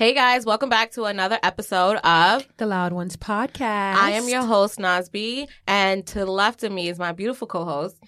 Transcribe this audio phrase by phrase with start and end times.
[0.00, 3.96] Hey guys, welcome back to another episode of The Loud Ones podcast.
[3.96, 7.46] I am your host, Nas B, and to the left of me is my beautiful
[7.46, 8.02] co host,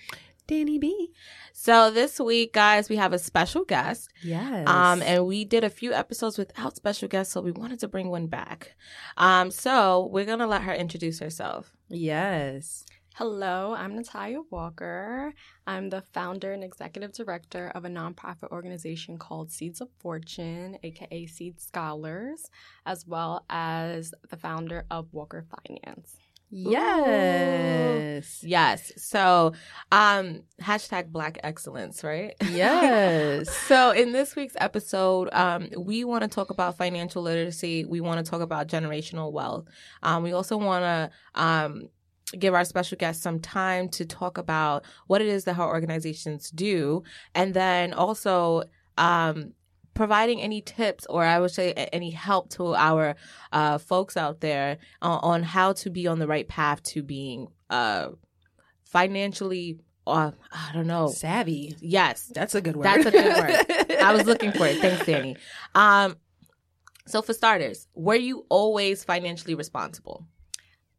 [0.47, 1.11] Danny B.
[1.53, 4.09] So this week, guys, we have a special guest.
[4.23, 4.67] Yes.
[4.67, 8.09] Um, and we did a few episodes without special guests, so we wanted to bring
[8.09, 8.75] one back.
[9.19, 11.77] Um, so we're gonna let her introduce herself.
[11.91, 12.87] yes.
[13.17, 15.35] Hello, I'm Nitiya Walker.
[15.67, 21.27] I'm the founder and executive director of a nonprofit organization called Seeds of Fortune, aka
[21.27, 22.49] Seed Scholars,
[22.87, 26.17] as well as the founder of Walker Finance.
[26.49, 28.43] Yes.
[28.43, 28.93] Yes.
[28.97, 29.53] So,
[29.91, 32.35] um, hashtag Black Excellence, right?
[32.51, 33.51] Yes.
[33.67, 37.85] So, in this week's episode, um, we want to talk about financial literacy.
[37.85, 39.67] We want to talk about generational wealth.
[40.03, 41.89] Um, we also want to um,
[42.39, 46.51] give our special guest some time to talk about what it is that her organizations
[46.51, 47.03] do,
[47.35, 48.65] and then also
[48.99, 49.53] um,
[49.95, 53.15] providing any tips or I would say any help to our
[53.53, 57.49] uh, folks out there uh, on how to be on the right path to being
[57.71, 58.09] uh,
[58.85, 59.79] financially.
[60.07, 61.09] Uh, I don't know.
[61.09, 61.77] Savvy.
[61.81, 62.85] Yes, That's a good word.
[62.85, 63.93] That's a good word.
[64.03, 64.79] I was looking for it.
[64.79, 65.37] Thanks, Danny.
[65.75, 66.17] Um,
[67.07, 70.27] so for starters, were you always financially responsible?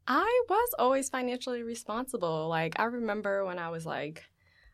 [0.08, 2.48] I was always financially responsible.
[2.50, 4.24] Like, I remember when I was like,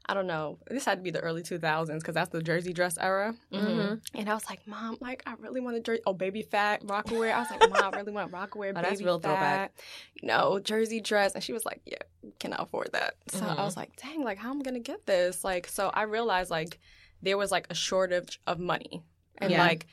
[0.07, 2.97] I don't know, this had to be the early 2000s because that's the jersey dress
[2.99, 3.35] era.
[3.53, 4.17] Mm-hmm.
[4.19, 6.01] And I was like, Mom, like, I really want a jersey.
[6.07, 7.31] Oh, Baby Phat, Rocawear.
[7.31, 9.27] I was like, Mom, I really want Rocawear, Oh, baby real fat.
[9.29, 9.79] throwback.
[10.19, 11.35] You know, jersey dress.
[11.35, 11.97] And she was like, Yeah,
[12.39, 13.15] cannot afford that.
[13.27, 13.59] So Mhm.
[13.59, 15.43] I was like, Dang, like, how am I going to get this?
[15.43, 16.79] Like, so I realized, like,
[17.21, 19.03] there was like a shortage of money.
[19.37, 19.59] And Yeah.
[19.63, 19.85] like,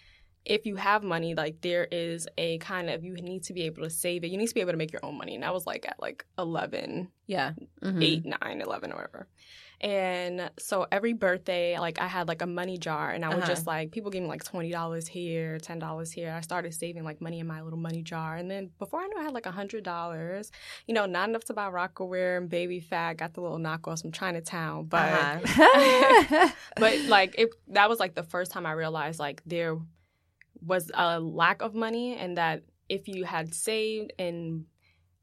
[0.47, 3.83] if you have money, like there is a kind of you need to be able
[3.83, 4.29] to save it.
[4.31, 5.35] You need to be able to make your own money.
[5.35, 7.53] And I was like at like 11, Yeah.
[7.83, 8.03] Mhm.
[8.03, 9.27] eight, nine, 11, or whatever.
[9.79, 13.47] And so every birthday, like I had like a money jar, and I would Uh-huh.
[13.47, 16.33] just like people give me like twenty dollars here, ten dollars here.
[16.33, 19.19] I started saving like money in my little money jar, and then before I knew,
[19.21, 20.51] I had like a hundred dollars.
[20.87, 23.19] You know, not enough to buy Rocawear and Baby Phat.
[23.19, 26.49] Got the little knockoffs from Chinatown, but Uh-huh.
[26.77, 29.77] but like it, that was like the first time I realized like there
[30.65, 34.65] was a lack of money, and that if you had saved and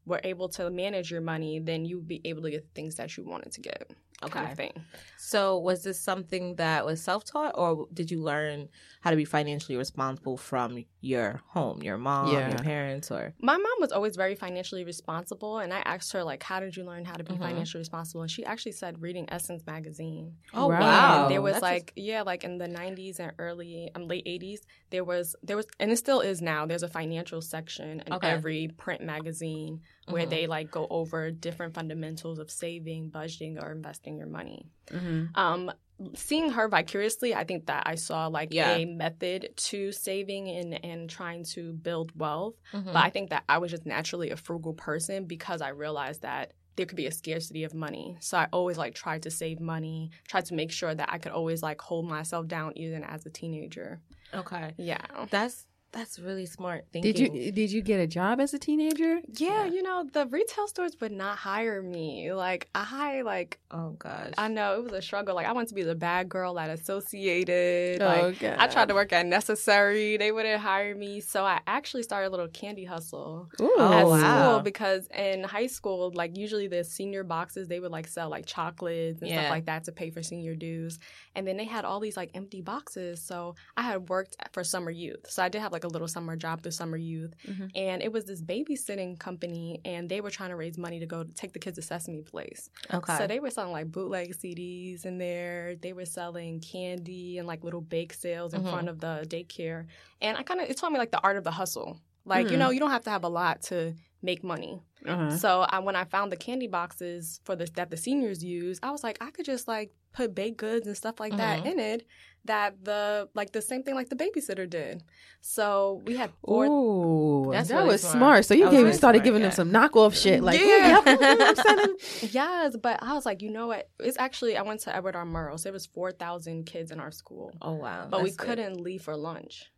[0.06, 2.96] were able to manage your money, then you would be able to get the things
[2.96, 3.90] that you wanted to get.
[4.22, 4.52] Kind Okay.
[4.52, 4.72] of thing.
[5.16, 8.68] So was this something that was self-taught or did you learn
[9.02, 12.48] how to be financially responsible from your home, your mom, Yeah.
[12.48, 16.42] your parents or My mom was always very financially responsible, and I asked her like,
[16.42, 17.40] "How did you learn how to be Mhm.
[17.40, 20.36] financially responsible?" And she actually said reading Essence magazine.
[20.52, 20.78] Oh Right.
[20.78, 21.24] wow.
[21.24, 24.60] And there was That's like yeah, like in the '90s and early, um, late '80s,
[24.90, 26.66] there was there was, and it still is now.
[26.66, 28.22] There's a financial section in Okay.
[28.22, 30.30] every print magazine where Mhm.
[30.30, 34.66] they like go over different fundamentals of saving, budgeting, or investing your money.
[34.90, 35.36] Mhm.
[35.36, 35.72] Um,
[36.14, 38.74] seeing her vicariously, I think that I saw like Yeah.
[38.76, 42.54] a method to saving and and trying to build wealth.
[42.72, 42.86] Mhm.
[42.86, 46.52] But I think that I was just naturally a frugal person because I realized that
[46.76, 48.16] there could be a scarcity of money.
[48.20, 51.30] So I always like tried to save money, tried to make sure that I could
[51.30, 54.00] always like hold myself down even as a teenager.
[54.34, 54.74] okay.
[54.76, 55.06] Yeah.
[55.30, 57.12] That's That's really smart thinking.
[57.12, 59.20] Did you eh, did you get a job as a teenager?
[59.36, 62.32] Yeah, you know, the retail stores would not hire me.
[62.32, 64.32] Like I like Oh gosh.
[64.36, 65.36] I know it was a struggle.
[65.36, 68.02] Like I wanted to be the bad girl at Associated.
[68.02, 68.56] Oh, like God.
[68.58, 70.16] I tried to work at Necessary.
[70.16, 71.20] They wouldn't hire me.
[71.20, 73.72] So I actually started a little candy hustle Ooh.
[73.76, 74.18] Oh, at wow.
[74.18, 78.46] school because in high school, like usually the senior boxes, they would like sell like
[78.46, 79.42] chocolates and Yeah.
[79.42, 80.98] stuff like that to pay for senior dues.
[81.36, 83.22] And then they had all these like empty boxes.
[83.22, 85.30] So I had worked for summer youth.
[85.30, 87.34] So I did have like a little summer job through summer youth.
[87.46, 87.70] Mhm.
[87.74, 91.22] And it was this babysitting company and they were trying to raise money to go
[91.24, 92.70] to take the kids to Sesame Place.
[92.92, 93.16] okay.
[93.16, 95.76] So they were selling like bootleg CDs in there.
[95.76, 98.70] They were selling candy and like little bake sales in Mhm.
[98.70, 99.86] front of the daycare.
[100.20, 102.00] And I kind of it taught me like the art of the hustle.
[102.24, 102.60] Like you Mhm.
[102.60, 104.80] know, you don't have to have a lot to make money.
[105.06, 105.36] Uh-huh.
[105.36, 108.90] So I, when I found the candy boxes for the that the seniors use, I
[108.90, 111.72] was like, I could just like put baked goods and stuff like that Mhm.
[111.72, 112.06] in it.
[112.46, 115.02] That the like the same thing like the babysitter did.
[115.40, 116.66] So we had four.
[116.66, 118.16] Ooh, That's that really was smart.
[118.16, 118.44] smart.
[118.44, 119.48] So you gave, really started smart, giving yeah.
[119.48, 121.02] them some knockoff shit, like Yeah.
[121.06, 121.96] yeah, I'm
[122.30, 123.88] Yes, but I was like, you know what?
[123.98, 125.24] It's actually I went to Edward R.
[125.24, 125.58] Murrow.
[125.58, 127.52] So there was four thousand kids in our school.
[127.62, 128.08] oh wow.
[128.10, 128.46] but we That's good.
[128.48, 129.70] couldn't leave for lunch.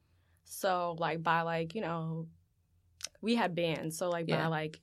[0.44, 2.26] So like by like you know,
[3.20, 3.96] we had bands.
[3.96, 4.42] So like Yeah.
[4.42, 4.80] by like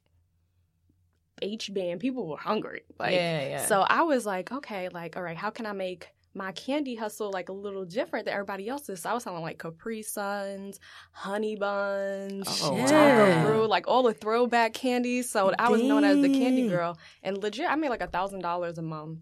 [1.41, 2.83] H band, people were hungry.
[2.97, 3.65] Like yeah, yeah.
[3.65, 7.31] so I was like, okay, like all right, how can I make my candy hustle
[7.31, 9.01] like a little different than everybody else's?
[9.01, 10.79] So I was selling like Capri Suns,
[11.11, 13.65] honey buns, Oh, wow.
[13.67, 15.29] like all the throwback candies.
[15.29, 18.41] So I was known as the candy girl, and legit, I made like a thousand
[18.41, 19.19] dollars a month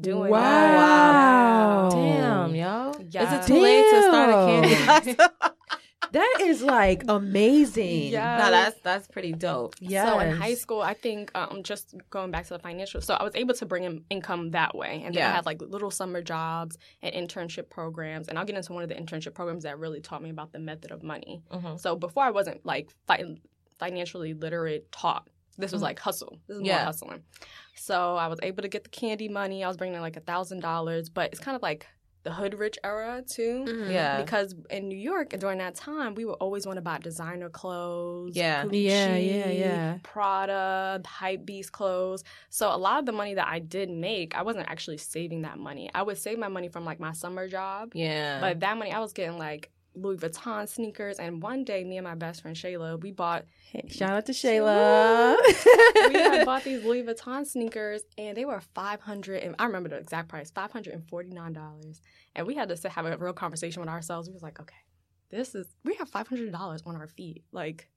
[0.00, 0.40] doing Wow.
[0.40, 1.92] that.
[1.92, 1.96] Oh.
[1.96, 2.90] Damn, yo.
[3.00, 5.48] Is it too late to start a candy hustle?
[6.12, 8.08] that is like amazing.
[8.12, 8.38] Yeah.
[8.38, 9.74] no, that's that's pretty dope.
[9.80, 10.06] Yeah.
[10.06, 13.22] So in high school, I think um, just going back to the financial, so I
[13.22, 15.30] was able to bring in income that way, and then Yeah.
[15.30, 18.88] I had like little summer jobs and internship programs, and I'll get into one of
[18.88, 21.42] the internship programs that really taught me about the method of money.
[21.50, 21.78] Mhm.
[21.80, 23.36] So before I wasn't like fi-
[23.78, 25.28] financially literate taught.
[25.58, 25.84] This was Mhm.
[25.84, 26.38] like hustle.
[26.46, 26.76] This is Yeah.
[26.76, 27.22] more hustling.
[27.74, 29.62] So I was able to get the candy money.
[29.64, 31.86] I was bringing in like a thousand dollars, but it's kind of like
[32.24, 33.64] the hood rich era too.
[33.66, 33.90] Mhm.
[33.92, 34.22] Yeah.
[34.22, 38.36] Because in New York during that time, we would always want to buy designer clothes.
[38.36, 38.64] Yeah.
[38.64, 39.98] Gucci, Yeah, yeah, yeah.
[40.04, 42.22] Prada, hype beast clothes.
[42.48, 45.58] So a lot of the money that I did make, I wasn't actually saving that
[45.58, 45.90] money.
[45.94, 47.90] I would save my money from like my summer job.
[47.94, 48.40] Yeah.
[48.40, 51.18] But that money I was getting like Louis Vuitton sneakers.
[51.18, 54.32] And one day, me and my best friend Shayla, we bought Hey, shout out to
[54.32, 55.36] Shayla.
[56.08, 59.42] we had bought these Louis Vuitton sneakers, and they were five hundred.
[59.42, 62.00] And I remember the exact price, five hundred and forty nine dollars.
[62.34, 64.28] And we had to have a real conversation with ourselves.
[64.28, 64.74] We was like, okay,
[65.30, 67.44] this is we have five hundred dollars on our feet.
[67.52, 67.88] Like,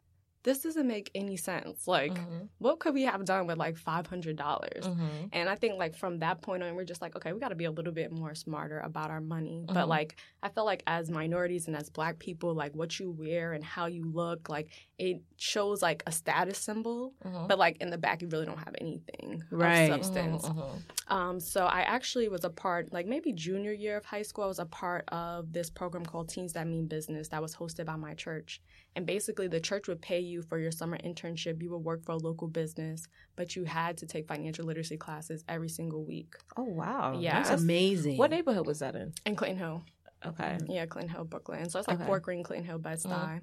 [0.45, 1.87] this doesn't make any sense.
[1.87, 2.47] Like, Mhm.
[2.59, 4.85] what could we have done with like five hundred dollars?
[4.85, 5.29] Mhm.
[5.33, 7.55] And I think like from that point on, we're just like, okay, we got to
[7.55, 9.65] be a little bit more smarter about our money.
[9.67, 9.73] Mhm.
[9.73, 13.51] But like, I feel like as minorities and as Black people, like what you wear
[13.53, 17.13] and how you look, like it shows like a status symbol.
[17.25, 17.47] Mhm.
[17.49, 19.91] But like in the back, you really don't have anything Right.
[19.91, 20.43] of substance.
[20.47, 21.11] Mhm, mhm.
[21.11, 24.47] Um, so I actually was a part, like maybe junior year of high school, I
[24.47, 27.95] was a part of this program called Teens That Mean Business that was hosted by
[27.95, 28.61] my church.
[28.95, 31.61] And basically, the church would pay you for your summer internship.
[31.61, 35.43] You would work for a local business, but you had to take financial literacy classes
[35.49, 37.17] every single week Oh wow.
[37.19, 37.43] Yeah.
[37.43, 38.17] That's amazing.
[38.17, 39.13] What neighborhood was that in?
[39.25, 39.83] in Clinton Hill.
[40.25, 40.57] Okay.
[40.67, 41.69] Yeah, Clinton Hill, Brooklyn.
[41.69, 42.05] So it's like Okay.
[42.05, 43.11] Fort Greene, Clinton Hill, Bed Stuy.
[43.11, 43.37] Mm-hmm.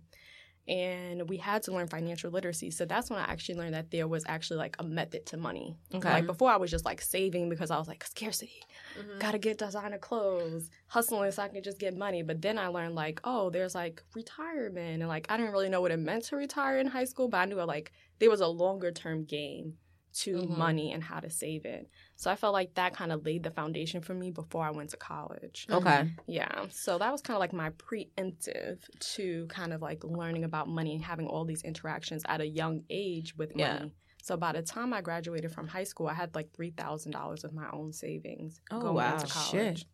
[0.68, 2.70] And we had to learn financial literacy.
[2.70, 5.76] So that's when I actually learned that there was actually like a method to money.
[5.92, 6.08] Okay.
[6.08, 8.62] Like before, I was just like saving because I was like, scarcity.
[8.96, 9.18] Mhm.
[9.18, 12.22] Gotta get designer clothes, hustling so I can just get money.
[12.22, 15.00] But then I learned like, oh, there's like retirement.
[15.02, 17.38] And like, I didn't really know what it meant to retire in high school, but
[17.38, 19.74] I knew like there was a longer term game
[20.14, 20.48] to Mhm.
[20.58, 21.88] money and how to save it.
[22.16, 24.90] So I felt like that kind of laid the foundation for me before I went
[24.90, 25.66] to college.
[25.70, 26.10] Okay.
[26.26, 26.66] Yeah.
[26.70, 28.78] So that was kind of like my preemptive
[29.14, 32.84] to kind of like learning about money and having all these interactions at a young
[32.90, 33.74] age with Yeah.
[33.78, 33.94] money.
[34.22, 37.42] So by the time I graduated from high school, I had like three thousand dollars
[37.44, 39.14] of my own savings Oh, going wow.
[39.14, 39.78] into college.
[39.78, 39.86] Shit.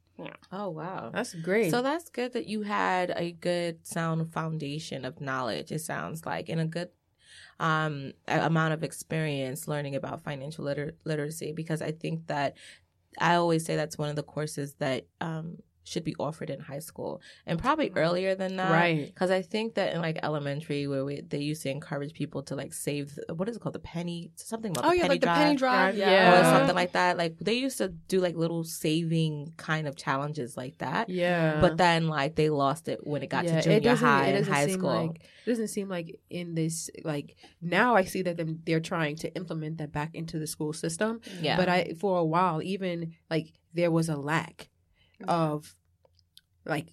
[0.51, 1.11] Oh wow.
[1.15, 1.71] That's great.
[1.71, 5.71] So that's good that you had a good sound foundation of knowledge.
[5.73, 6.91] It sounds like, and a good
[7.61, 11.53] um, amount of experience learning about financial liter- literacy.
[11.53, 12.57] Because I think that
[13.21, 15.59] I always say that's one of the courses that um,
[15.89, 18.71] should be offered in high school, and probably earlier than that.
[18.71, 19.07] Right.
[19.07, 22.55] Because I think that in like elementary, where we, they used to encourage people to
[22.55, 25.21] like save what is it called, the penny, something about Oh the yeah, penny like
[25.21, 25.95] the drive penny drive.
[25.97, 26.41] drive, Yeah.
[26.41, 27.17] or something like that.
[27.17, 31.09] Like they used to do like little saving kind of challenges like that.
[31.09, 31.61] yeah.
[31.61, 34.47] But then like they lost it when it got Yeah, to junior doesn't- high and
[34.47, 35.07] high seem school.
[35.07, 35.17] Like,
[35.47, 39.35] it doesn't seem like in this like now I see that them they're trying to
[39.35, 41.21] implement that back into the school system.
[41.41, 41.57] yeah.
[41.57, 44.69] But I for a while even like there was a lack
[45.21, 45.31] mm-hmm.
[45.31, 45.75] of
[46.69, 46.89] like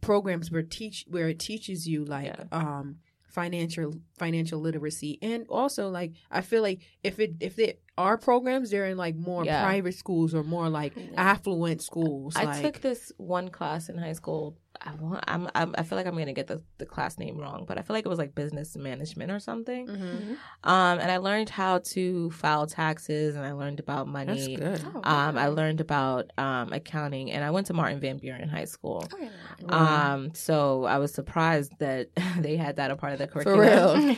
[0.00, 2.44] programs where teach where it teaches you like Yeah.
[2.52, 2.96] um
[3.28, 8.70] financial financial literacy and also like I feel like if it if it are programs
[8.70, 9.62] they're in like more Yeah.
[9.62, 14.12] private schools or more like affluent schools I like took this one class in high
[14.12, 14.56] school.
[14.80, 17.64] I want, I'm, I'm, I feel like I'm gonna get the, the class name wrong,
[17.66, 19.86] but I feel like it was like business management or something.
[19.86, 20.36] Mhm.
[20.64, 24.56] Um, and I learned how to file taxes, and I learned about money.
[24.56, 28.18] that's good Oh, Um, I learned about um accounting, and I went to Martin Van
[28.18, 29.06] Buren High School.
[29.12, 30.12] Oh, yeah.
[30.12, 33.58] Um, so I was surprised that they had that a part of the curriculum.
[33.58, 34.06] for curriculum.
[34.08, 34.16] real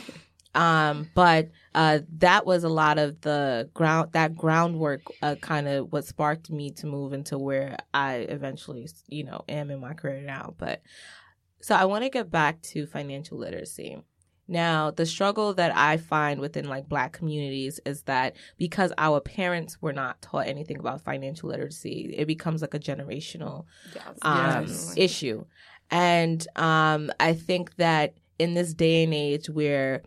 [0.57, 5.91] Um, but uh, that was a lot of the ground that groundwork uh, kind of
[5.93, 10.21] what sparked me to move into where I eventually, you know, am in my career
[10.21, 10.55] now.
[10.57, 10.81] But
[11.61, 14.01] so I want to get back to financial literacy.
[14.47, 19.79] Now, the struggle that I find within like black communities is that because our parents
[19.79, 24.17] were not taught anything about financial literacy, it becomes like a generational Yes.
[24.23, 24.93] um, Yes.
[24.95, 25.45] issue.
[25.91, 30.01] And um, I think that in this day and age where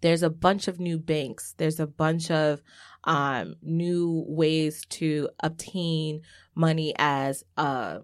[0.00, 2.62] there's a bunch of new banks, there's a bunch of
[3.04, 6.22] um, new ways to obtain
[6.54, 8.00] money as a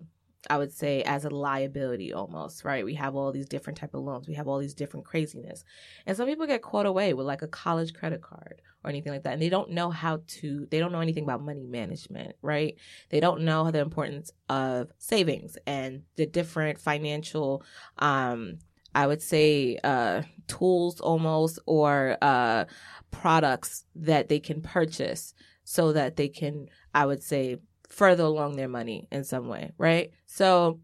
[0.51, 2.85] I would say as a liability almost, right?
[2.85, 4.29] We have all these different type of loans.
[4.29, 5.65] We have all these different craziness.
[6.07, 9.23] And some people get caught away with like a college credit card or anything like
[9.23, 9.33] that.
[9.35, 12.77] And they don't know how to they don't know anything about money management, right?
[13.11, 17.65] They don't know the importance of savings and the different financial
[17.99, 18.59] um
[18.95, 22.65] I would say uh tools almost or uh
[23.11, 25.35] products that they can purchase
[25.65, 27.59] so that they can I would say
[27.89, 30.11] further along their money in some way, right?
[30.27, 30.81] So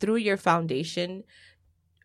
[0.00, 1.24] through your foundation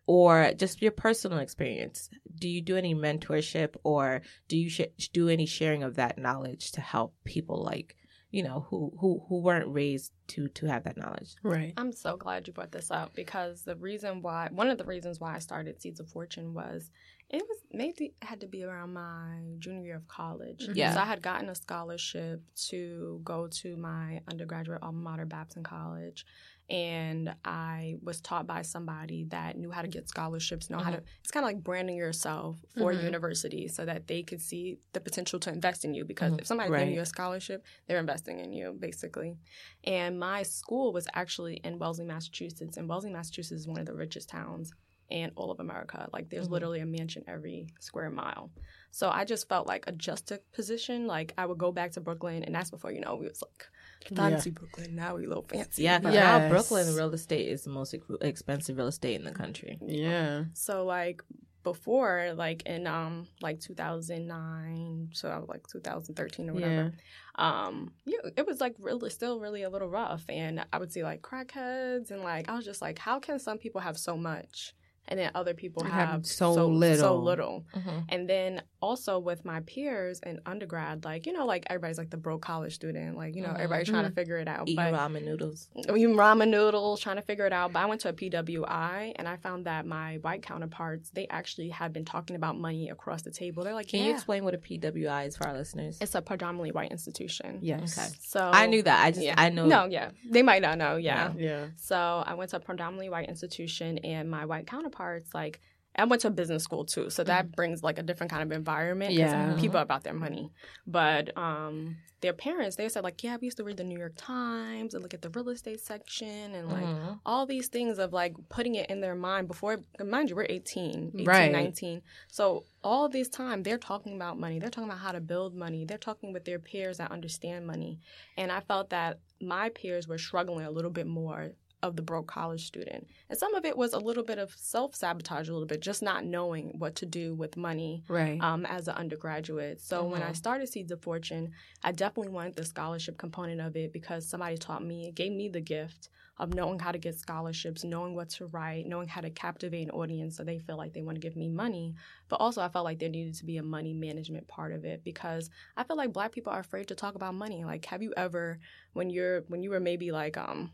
[0.06, 5.28] or just your personal experience, do you do any mentorship or do you sh- do
[5.28, 7.96] any sharing of that knowledge to help people like,
[8.34, 11.36] you know, who who who weren't raised to to have that knowledge?
[11.44, 14.84] right I'm so glad you brought this up because the reason why, one of the
[14.84, 16.90] reasons why I started Seeds of Fortune was
[17.30, 20.64] it was maybe it had to be around my junior year of college.
[20.64, 20.76] Mm-hmm.
[20.76, 20.94] Yeah.
[20.94, 26.26] So I had gotten a scholarship to go to my undergraduate alma mater, Babson College.
[26.70, 31.02] And I was taught by somebody that knew how to get scholarships, know how to,
[31.20, 33.04] it's kind of like branding yourself for Mhm.
[33.04, 36.04] university so that they could see the potential to invest in you.
[36.06, 36.40] Because Mhm.
[36.40, 36.78] if somebody's Right.
[36.80, 39.36] giving you a scholarship, they're investing in you, basically.
[39.84, 42.78] And my school was actually in Wellesley, Massachusetts.
[42.78, 44.72] And Wellesley, Massachusetts is one of the richest towns
[45.10, 46.08] in all of America.
[46.14, 46.52] Like there's Mhm.
[46.52, 48.50] literally a mansion every square mile.
[48.90, 51.06] So I just felt like a juxtaposition.
[51.06, 53.66] Like I would go back to Brooklyn, and that's before you know we was like
[54.14, 54.94] fancy Brooklyn.
[54.94, 55.82] Now we a little fancy.
[55.84, 59.78] Yeah, But- now Brooklyn real estate is the most expensive real estate in the country.
[59.80, 61.22] yeah So like
[61.62, 66.92] before, like in um like 2009, so like 2013 or whatever.
[67.36, 71.02] um yeah it was like really still really a little rough and i would see
[71.02, 74.74] like crackheads and like i was just like how can some people have so much
[75.08, 77.22] and then other people Have have, so so little.
[77.22, 77.98] little Mm-hmm.
[78.08, 82.16] and then also with my peers in undergrad like you know like everybody's like the
[82.16, 83.54] broke college student like you know Mhm.
[83.56, 85.68] everybody's trying to figure it out Eating but ramen noodles.
[85.88, 87.72] even ramen noodles, trying to figure it out.
[87.72, 91.68] But I went to a PWI and I found that my white counterparts, they actually
[91.70, 93.64] had been talking about money across the table.
[93.64, 94.06] They're like, Can yeah.
[94.06, 95.98] you explain what a PWI is for our listeners?
[96.00, 97.58] It's a predominantly white institution.
[97.62, 98.08] yes Okay.
[98.20, 99.04] So I knew that.
[99.04, 99.34] I just yeah.
[99.36, 99.66] I know.
[99.66, 100.10] No, yeah.
[100.28, 101.32] They might not know, yeah.
[101.36, 104.93] yeah So I went to a predominantly white institution and my white counterparts,
[105.34, 105.60] like
[105.96, 107.08] I went to business school too.
[107.08, 109.12] So that brings like a different kind of environment.
[109.12, 109.54] Yeah.
[109.56, 110.50] People about their money.
[110.86, 114.14] But um their parents, they said like, yeah, we used to read the New York
[114.16, 117.20] Times and look at the real estate section and like Mhm.
[117.26, 121.12] all these things of like putting it in their mind before mind you we're 18
[121.14, 121.52] 18 Right.
[121.52, 125.54] 19 so all this time they're talking about money they're talking about how to build
[125.54, 127.98] money they're talking with their peers that understand money
[128.38, 131.50] and i felt that my peers were struggling a little bit more
[131.84, 135.48] of the broke college student and some of it was a little bit of self-sabotage
[135.48, 138.94] a little bit just not knowing what to do with money right um, as an
[139.02, 139.80] undergraduate.
[139.80, 140.36] So when I Mhm.
[140.36, 144.84] started Seeds of Fortune, I definitely wanted the scholarship component of it because somebody taught
[144.84, 148.46] me, it gave me the gift of knowing how to get scholarships, knowing what to
[148.46, 151.36] write, knowing how to captivate an audience so they feel like they want to give
[151.36, 151.94] me money.
[152.28, 155.04] But also, I felt like there needed to be a money management part of it
[155.04, 157.64] because I feel like Black people are afraid to talk about money.
[157.64, 158.58] Like, have you ever,
[158.94, 160.72] when you're when you were maybe like um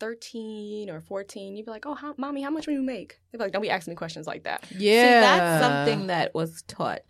[0.00, 3.20] 13 or 14, you'd be like, oh, how, mommy, how much do you make?
[3.30, 4.64] They'd be like, don't be asking me questions like that.
[4.70, 7.00] yeah See, that's something that was taught.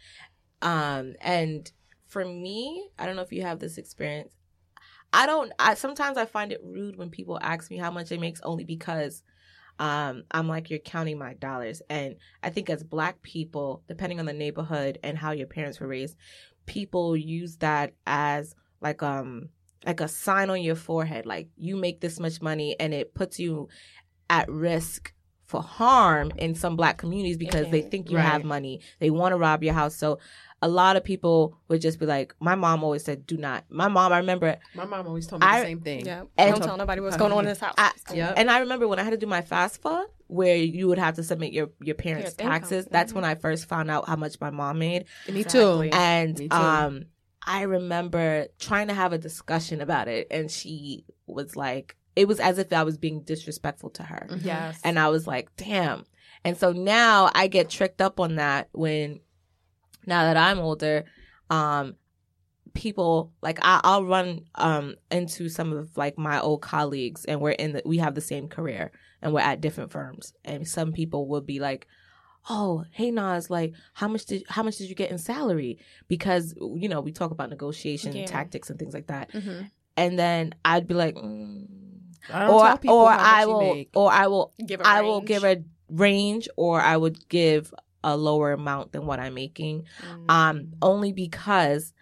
[0.63, 1.71] Um, and
[2.07, 4.33] for me, I don't know if you have this experience.
[5.13, 5.53] I don't.
[5.61, 8.65] I sometimes I find it rude when people ask me how much it makes only
[8.65, 9.23] because
[9.79, 11.83] um, I'm like you're counting my dollars.
[11.89, 15.87] And I think as Black people, depending on the neighborhood and how your parents were
[15.87, 16.17] raised,
[16.67, 19.51] people use that as like um
[19.87, 23.39] like a sign on your forehead, like you make this much money, and it puts
[23.39, 23.69] you
[24.31, 25.13] at risk
[25.47, 28.81] for harm in some black communities because they think you have money.
[28.99, 29.95] They want to rob your house.
[29.95, 30.19] So
[30.63, 33.65] a lot of people would just be like, my mom always said, do not.
[33.69, 36.07] My mom, I remember My mom always told me I- the same thing.
[36.07, 36.23] Yeah.
[36.39, 37.75] And- Don't tell nobody what's going on in this house.
[37.77, 38.35] I, Yep.
[38.39, 41.23] And I remember when I had to do my FAFSA, where you would have to
[41.23, 42.61] submit your your parents' Your income.
[42.61, 42.89] taxes.
[42.91, 45.05] That's when I first found out how much my mom made.
[45.31, 45.91] Me too.
[45.93, 46.57] And Me too.
[46.57, 47.05] um,
[47.47, 52.41] I remember trying to have a discussion about it, and she was like, it was
[52.41, 54.29] as if I was being disrespectful to her.
[54.41, 54.81] Yes.
[54.85, 56.05] And I was like, damn.
[56.45, 59.21] And so now I get tricked up on that when
[60.07, 61.05] now that I'm older,
[61.51, 61.97] um,
[62.75, 67.53] people like I, I'll run um into some of like my old colleagues and we're
[67.53, 68.91] in the we have the same career
[69.23, 71.87] and we're at different firms and some people will be like
[72.51, 76.55] oh hey Nas like how much did how much did you get in salary because
[76.59, 78.27] you know we talk about negotiation Yeah.
[78.27, 79.71] tactics and things like that Mhm.
[79.97, 81.67] and then I'd be like mm.
[82.33, 83.91] I or or I will make.
[83.95, 87.73] or I will Give a I will give a range or I would give
[88.03, 89.85] a lower amount than what I'm making.
[90.03, 90.31] Mm.
[90.31, 91.93] Um, only because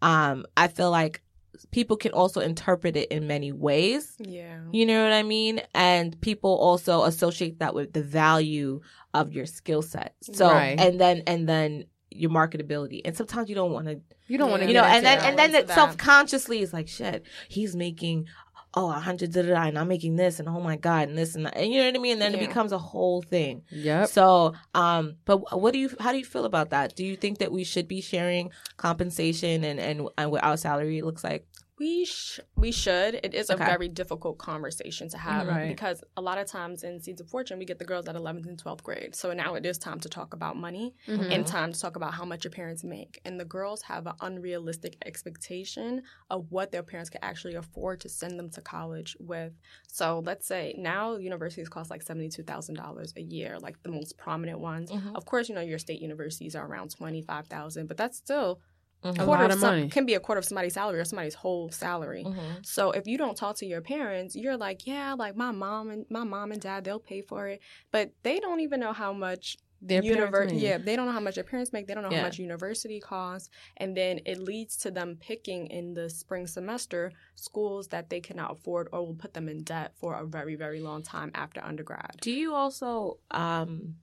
[0.00, 1.22] um I feel like
[1.70, 4.14] people can also interpret it in many ways.
[4.18, 4.58] yeah.
[4.72, 5.60] You know what I mean?
[5.74, 8.80] And people also associate that with the value
[9.14, 10.14] of your skill set.
[10.22, 10.78] So Right.
[10.80, 13.00] and then and then your marketability.
[13.04, 15.38] And sometimes you don't want to You don't want to you know, and then and
[15.38, 15.74] then it that.
[15.74, 17.24] self consciously is like shit.
[17.48, 18.26] He's making
[18.74, 21.18] oh a hundred da da da, and I'm making this, and oh my god, and
[21.18, 22.12] this and that, and you know what I mean.
[22.14, 23.62] And then it becomes a whole thing.
[23.70, 24.06] Yeah.
[24.06, 26.96] So, um, but what do you how do you feel about that?
[26.96, 31.02] Do you think that we should be sharing compensation and and, and what our salary
[31.02, 31.46] looks like?
[31.78, 33.14] We sh- we should.
[33.24, 35.68] It is a very difficult conversation to have Right.
[35.68, 38.46] because a lot of times in Seeds of Fortune we get the girls at 11th
[38.46, 39.16] and 12th grade.
[39.16, 41.32] So now it is time to talk about money Mm-hmm.
[41.32, 43.20] and time to talk about how much your parents make.
[43.24, 48.08] And the girls have an unrealistic expectation of what their parents can actually afford to
[48.08, 49.52] send them to college with.
[49.88, 54.90] So let's say now universities cost like $72,000 a year, like the most prominent ones.
[54.90, 55.16] Mhm.
[55.16, 58.60] Of course, you know your state universities are around 25,000, but that's still
[59.04, 59.10] Mhm.
[59.20, 59.88] A quarter lot of some- money.
[59.88, 62.24] can be a quarter of somebody's salary or somebody's whole salary.
[62.24, 62.64] Mhm.
[62.64, 66.06] So if you don't talk to your parents, you're like, yeah, like my mom and
[66.10, 69.56] my mom and dad, they'll pay for it, but they don't even know how much
[69.84, 71.88] Their univer- parents yeah, they don't know how much their parents make.
[71.88, 72.18] They don't know Yeah.
[72.18, 77.10] how much university costs, and then it leads to them picking in the spring semester
[77.34, 80.78] schools that they cannot afford or will put them in debt for a very very
[80.80, 82.12] long time after undergrad.
[82.20, 83.96] Do you also um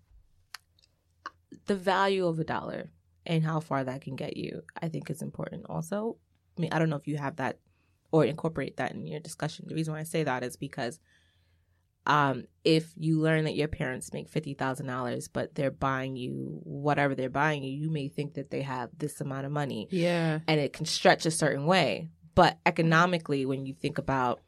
[1.67, 2.89] the value of a dollar
[3.29, 4.63] and how far that can get you?
[4.81, 5.65] I think is important.
[5.69, 6.17] Also,
[6.57, 7.59] I mean, I don't know if you have that
[8.11, 9.65] or incorporate that in your discussion.
[9.69, 10.99] The reason why I say that is because
[12.05, 16.59] um, if you learn that your parents make fifty thousand dollars, but they're buying you
[16.63, 20.39] whatever they're buying you, you may think that they have this amount of money, Yeah.
[20.47, 22.09] and it can stretch a certain way.
[22.35, 24.41] But economically, when you think about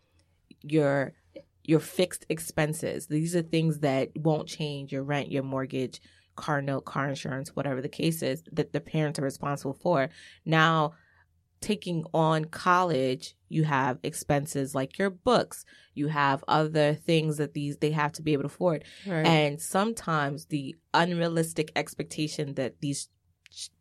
[0.63, 1.13] your
[1.63, 6.01] your fixed expenses, these are things that won't change: your rent, your mortgage,
[6.35, 10.09] car note, car insurance, whatever the case is that the parents are responsible for.
[10.45, 10.93] Now,
[11.59, 15.63] taking on college, you have expenses like your books.
[15.93, 18.83] You have other things that these they have to be able to afford.
[19.05, 19.25] Right.
[19.25, 23.09] And sometimes the unrealistic expectation that these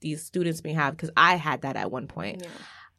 [0.01, 2.43] these students may have, because I had that at one point.
[2.43, 2.51] Yeah.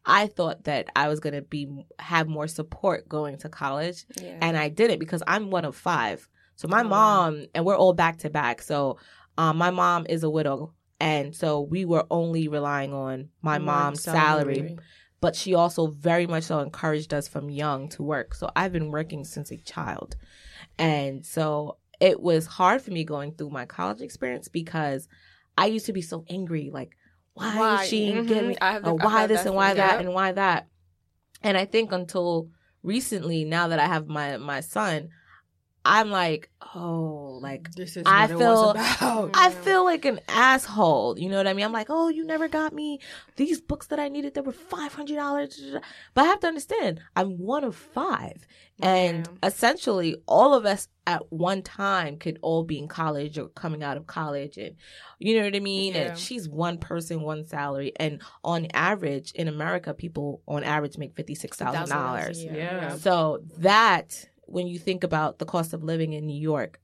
[0.04, 4.38] I thought that I was going to be have more support going to college, Yeah.
[4.40, 6.28] and I didn't because I'm one of five.
[6.56, 6.88] So my Oh, wow.
[7.30, 8.62] mom and we're all back to back.
[8.62, 8.98] So
[9.38, 14.02] um, my mom is a widow, and so we were only relying on my mom's
[14.02, 14.56] salary.
[14.56, 14.78] salary.
[15.20, 18.34] But she also very much so encouraged us from young to work.
[18.34, 20.16] So I've been working since a child,
[20.78, 25.06] and so it was hard for me going through my college experience because
[25.56, 26.96] I used to be so angry, like
[27.34, 27.82] why, Why?
[27.84, 28.26] is she Mhm.
[28.28, 30.66] getting I have the- I've why this and why that and why that.
[31.42, 32.48] And I think until
[32.82, 35.10] recently, now that I have my my son,
[35.84, 39.30] I'm like, oh, like this is I what it feel- was about.
[39.34, 41.18] I feel like an asshole.
[41.18, 41.64] You know what I mean?
[41.64, 43.00] I'm like, oh, you never got me
[43.36, 45.60] these books that I needed that were five hundred dollars.
[46.14, 48.46] But I have to understand, I'm one of five,
[48.80, 49.48] and Yeah.
[49.48, 53.96] essentially, all of us at one time could all be in college or coming out
[53.96, 54.76] of college, and
[55.18, 55.94] you know what I mean.
[55.94, 56.00] Yeah.
[56.10, 61.16] And she's one person, one salary, and on average in America, people on average make
[61.16, 62.40] fifty six thousand dollars.
[62.40, 62.46] a.
[62.46, 62.96] Yeah.
[62.98, 66.78] So that when you think about the cost of living in New York,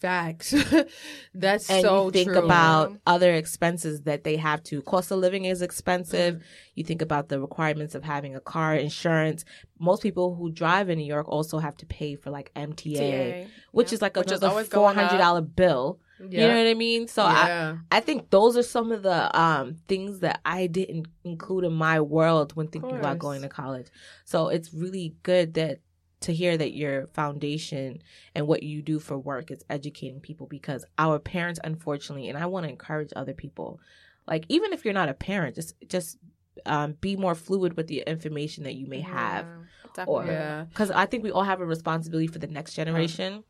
[0.00, 0.54] Facts.
[1.34, 2.38] That's and so you think true.
[2.42, 6.44] about other expenses that they have to cost of living is expensive Mm-hmm.
[6.76, 9.44] you think about the requirements of having a car insurance
[9.78, 13.48] most people who drive in new york also have to pay for like mta TA.
[13.72, 13.94] which Yeah.
[13.96, 17.06] is like Which is another $400 bill You know what I mean?
[17.08, 17.76] So I, yeah.
[17.90, 22.00] I think those are some of the um, things that I didn't include in my
[22.00, 23.88] world when thinking about going to college.
[24.24, 25.80] So it's really good that
[26.20, 28.02] to hear that your foundation
[28.34, 32.46] and what you do for work is educating people because our parents, unfortunately, and I
[32.46, 33.80] want to encourage other people,
[34.26, 36.18] like even if you're not a parent, just just
[36.66, 39.46] um, be more fluid with the information that you may have.
[39.46, 40.34] Yeah, Or definitely.
[40.34, 40.64] Yeah.
[40.68, 43.44] because I think we all have a responsibility for the next generation.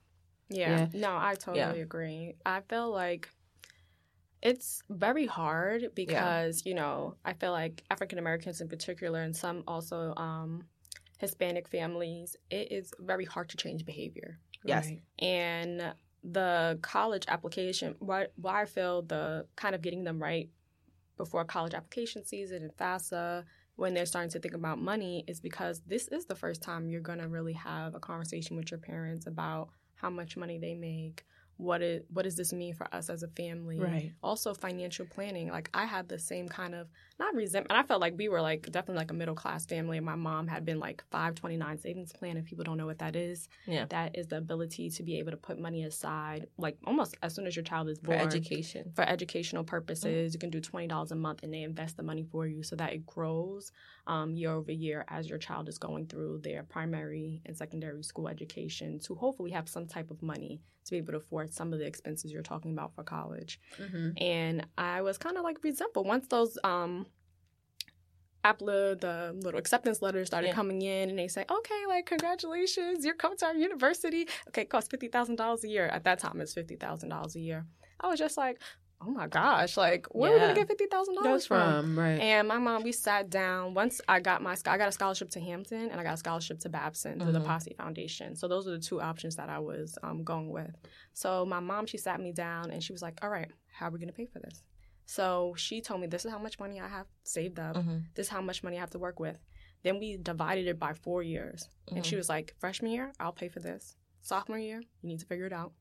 [0.49, 0.87] Yeah.
[0.95, 1.83] No, I totally Yeah.
[1.83, 2.37] agree.
[2.47, 3.29] I feel like
[4.43, 9.65] it's very hard because, you know, I feel like African Americans in particular and some
[9.67, 10.65] also um
[11.21, 14.39] Hispanic families, it is very hard to change behavior.
[14.65, 14.87] Yes.
[14.87, 15.03] Right.
[15.19, 15.93] And
[16.25, 20.49] the college application, why, why I feel the kind of getting them right
[21.19, 23.45] before college application season and FAFSA,
[23.77, 27.03] when they're starting to think about money, is because this is the first time you're
[27.03, 31.27] going to really have a conversation with your parents about how much money they make.
[31.61, 33.79] What is what does this mean for us as a family?
[33.79, 34.13] Right.
[34.23, 35.49] Also financial planning.
[35.51, 37.79] Like I had the same kind of not resentment.
[37.79, 39.99] I felt like we were like definitely like a middle class family.
[39.99, 42.37] and My mom had been like 529 savings plan.
[42.39, 43.85] If people don't know what that is, Yeah.
[43.91, 47.47] that is the ability to be able to put money aside, like almost as soon
[47.47, 48.93] as your child is born For education.
[48.95, 50.33] for educational purposes.
[50.33, 52.75] You can do twenty dollars a month, and they invest the money for you so
[52.77, 53.71] that it grows
[54.07, 58.29] um, year over year as your child is going through their primary and secondary school
[58.29, 61.79] education to hopefully have some type of money to be able to afford some of
[61.79, 63.61] the expenses you're talking about for college.
[63.79, 64.21] Mhm.
[64.21, 67.07] And I was kind of like resentful once those um
[68.43, 70.55] Apple the little acceptance letters started Yeah.
[70.55, 74.27] coming in and they say, Okay, like congratulations, you're coming to our university.
[74.49, 75.87] Okay, it costs fifty thousand dollars a year.
[75.89, 77.67] At that time it's fifty thousand dollars a year.
[78.03, 78.59] I was just like,
[79.03, 82.21] Oh my gosh, like where are we gonna get fifty thousand dollars from right.
[82.21, 83.73] and my mom, we sat down.
[83.73, 86.59] Once I got my, I got a scholarship to Hampton, and I got a scholarship
[86.61, 87.47] to Babson through the Mhm.
[87.47, 88.37] Posse Foundation.
[88.37, 90.71] So those are the two options that I was um, going with.
[91.15, 93.91] So my mom, she sat me down, and she was like, "All right, how are
[93.91, 94.63] we gonna pay for this?"
[95.07, 97.77] So she told me, "This is how much money I have saved up.
[97.77, 98.05] Mhm.
[98.15, 99.39] This is how much money I have to work with."
[99.83, 103.49] Then we divided it by four years, and she was like, "Freshman year, I'll pay
[103.49, 103.97] for this.
[104.21, 105.73] Sophomore year, you need to figure it out.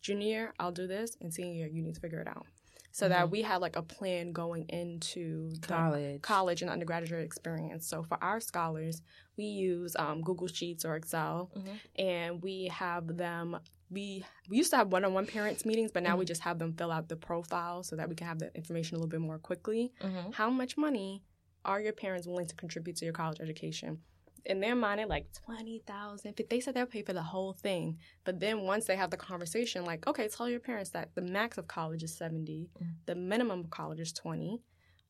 [0.00, 2.46] Junior year, I'll do this, and senior year, you need to figure it out."
[2.94, 6.22] So that we had like a plan going into the College.
[6.22, 7.88] college and undergraduate experience.
[7.88, 9.02] So for our scholars,
[9.36, 11.80] we use um, Google Sheets or Excel, Mhm.
[11.98, 13.58] and we have them.
[13.90, 16.92] We we used to have one-on-one parents meetings, but now we just have them fill
[16.92, 19.92] out the profile so that we can have the information a little bit more quickly.
[20.00, 20.32] Mhm.
[20.34, 21.24] How much money
[21.64, 24.02] are your parents willing to contribute to your college education?
[24.46, 26.38] In their mind, they're like twenty thousand.
[26.50, 29.84] They said they'll pay for the whole thing, but then once they have the conversation,
[29.84, 32.86] like, okay, tell your parents that the max of college is 70 mm.
[33.06, 34.60] the minimum of college is twenty.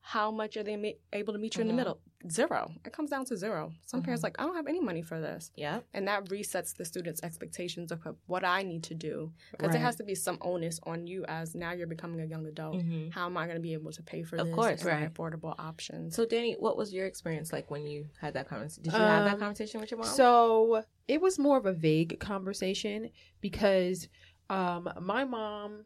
[0.07, 1.77] How much are they ma- able to meet you in the Mhm.
[1.77, 1.99] middle?
[2.29, 2.71] Zero.
[2.85, 3.73] It comes down to zero.
[3.87, 4.25] Some parents Mhm.
[4.25, 5.81] like, I don't have any money for this, Yeah.
[5.95, 9.73] and that resets the students' expectations of what I need to do because Right.
[9.73, 12.75] there has to be some onus on you as now you're becoming a young adult.
[12.75, 13.13] Mhm.
[13.13, 14.55] How am I going to be able to pay for Of this?
[14.55, 14.81] course.
[14.81, 15.11] and my Right.
[15.13, 16.15] affordable options.
[16.15, 18.83] So, Danny, what was your experience like when you had that conversation?
[18.83, 20.07] Did you have that Um, conversation with your mom?
[20.07, 23.09] So it was more of a vague conversation
[23.41, 24.07] because
[24.51, 25.83] um, my mom,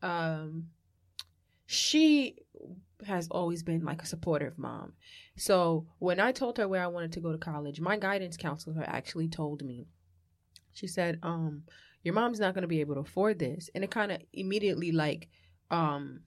[0.00, 0.70] um,
[1.66, 2.38] she
[3.06, 4.92] has always been like a supportive mom.
[5.36, 8.84] So when I told her where I wanted to go to college, my guidance counselor
[8.86, 9.86] actually told me,
[10.72, 11.62] she said, um,
[12.02, 13.70] your mom's not going to be able to afford this.
[13.74, 15.28] And it kind of immediately like,
[15.70, 16.20] um,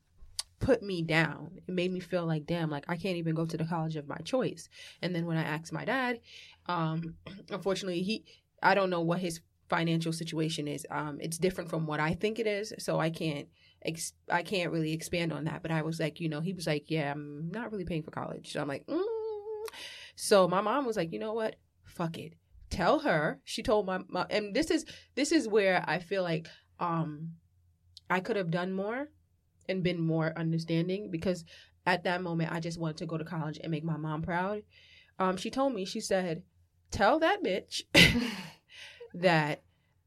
[0.59, 1.51] put me down.
[1.67, 4.07] It made me feel like, damn, like I can't even go to the college of
[4.07, 4.69] my choice.
[5.01, 6.19] And then when I asked my dad,
[6.67, 7.15] um,
[7.49, 8.25] unfortunately, he,
[8.63, 10.85] I don't know what his financial situation is.
[10.91, 13.47] Um, it's different from what I think it is, so I can't,
[13.83, 15.61] ex- I can't really expand on that.
[15.61, 18.11] But I was like, you know, he was like, yeah, I'm not really paying for
[18.11, 18.51] college.
[18.51, 19.01] So I'm like, mm.
[20.15, 21.55] so my mom was like, you know what,
[21.85, 22.33] fuck it,
[22.69, 23.39] tell her.
[23.45, 26.49] She told my, my, and this is this is where I feel like,
[26.81, 27.31] um,
[28.09, 29.07] I could have done more
[29.69, 31.45] and been more understanding because
[31.85, 34.63] at that moment I just wanted to go to college and make my mom proud.
[35.17, 36.43] Um, she told me, she said,
[36.91, 37.83] tell that bitch
[39.13, 39.61] that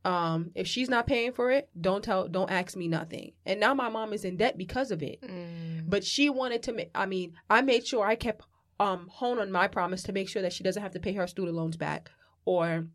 [0.05, 3.33] um if she's not paying for it, don't tell don't ask me nothing.
[3.47, 5.23] And now my mom is in debt because of it.
[5.23, 5.89] Mm.
[5.89, 8.43] But she wanted to make I mean, I made sure I kept
[8.81, 11.27] um hone on my promise to make sure that she doesn't have to pay her
[11.27, 12.11] student loans back
[12.45, 12.87] or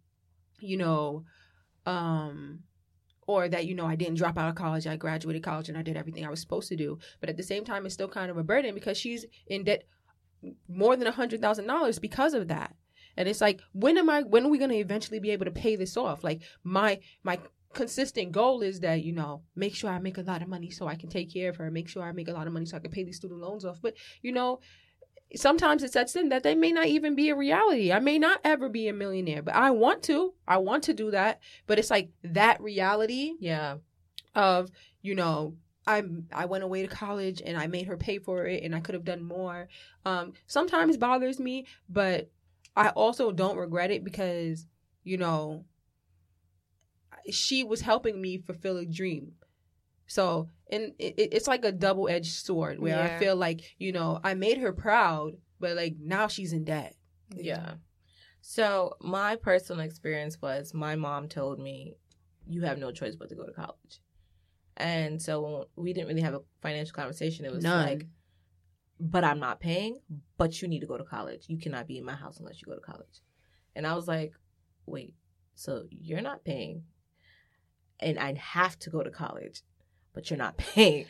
[0.60, 1.24] you know
[1.86, 2.60] um
[3.26, 5.84] or that you know I didn't drop out of college, I graduated college and I
[5.84, 6.98] did everything I was supposed to do.
[7.19, 9.84] But at the same time it's still kind of a burden because she's in debt
[10.67, 12.76] more than a hundred thousand dollars because of that.
[13.17, 15.76] And it's like, when am I when are we gonna eventually be able to pay
[15.76, 16.24] this off?
[16.24, 17.39] Like my my
[17.74, 20.88] consistent goal is that, you know, make sure I make a lot of money so
[20.88, 22.78] I can take care of her, make sure I make a lot of money so
[22.78, 23.80] I can pay these student loans off.
[23.82, 24.60] But, you know,
[25.36, 27.91] sometimes it sets in that they may not even be a reality.
[27.91, 30.34] I may not ever be a millionaire, but I want to.
[30.48, 31.39] I want to do that.
[31.67, 33.78] But it's like that reality yeah.
[34.34, 35.56] of you know,
[35.88, 38.80] I I went away to college and I made her pay for it and I
[38.80, 39.67] could have done more.
[40.06, 42.30] Um, sometimes bothers me, but
[42.75, 44.65] I also don't regret it because
[45.03, 45.65] you know
[47.32, 49.34] she was helping me fulfill a dream.
[50.08, 54.19] So and it, it's like a double edged sword where I feel like you know
[54.23, 56.95] I made her proud, but like now she's in debt.
[57.36, 57.73] Yeah.
[58.41, 61.95] So my personal experience was my mom told me,
[62.47, 64.01] "You have no choice but to go to college,"
[64.77, 67.45] and so we didn't really have a financial conversation.
[67.45, 67.86] It was None.
[67.86, 68.08] like,
[68.99, 69.99] "But I'm not paying.
[70.38, 71.45] But you need to go to college.
[71.47, 73.21] You cannot be in my house unless you go to college."
[73.75, 74.33] And I was like,
[74.85, 75.15] "Wait,
[75.55, 76.83] so you're not paying,
[77.99, 79.62] and I have to go to college,
[80.13, 81.05] but you're not paying."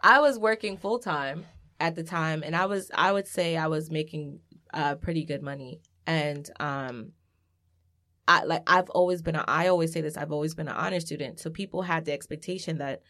[0.00, 1.46] I was working full time
[1.78, 4.40] at the time, and I was I would say I was making
[4.72, 7.12] uh, pretty good money and um
[8.26, 11.00] I like I've always been a, I always say this I've always been an honor
[11.00, 13.02] student so people had the expectation that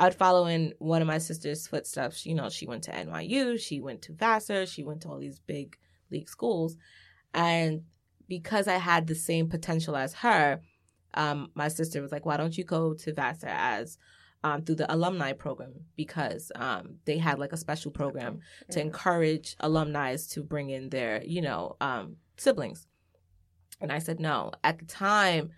[0.00, 3.60] I would follow in one of my sister's footsteps you know she went to NYU
[3.60, 5.76] she went to Vassar she went to all these big
[6.10, 6.76] league schools
[7.34, 7.82] and
[8.28, 10.60] because I had the same potential as her
[11.14, 13.98] um my sister was like why don't you go to Vassar as
[14.42, 19.56] um, through the alumni program because um, they had like a special program to encourage
[19.60, 22.86] alumni to bring in their, you know, um, siblings.
[23.80, 24.52] And I said no.
[24.64, 25.50] At the time,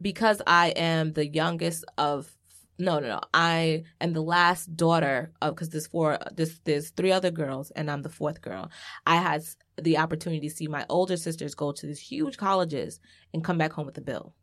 [0.00, 2.36] because I am the youngest of
[2.78, 3.20] no, no, no.
[3.34, 7.90] I am the last daughter of because there's four, there's there's three other girls, and
[7.90, 8.70] I'm the fourth girl.
[9.06, 9.42] I had
[9.80, 13.00] the opportunity to see my older sisters go to these huge colleges
[13.32, 14.34] and come back home with a bill.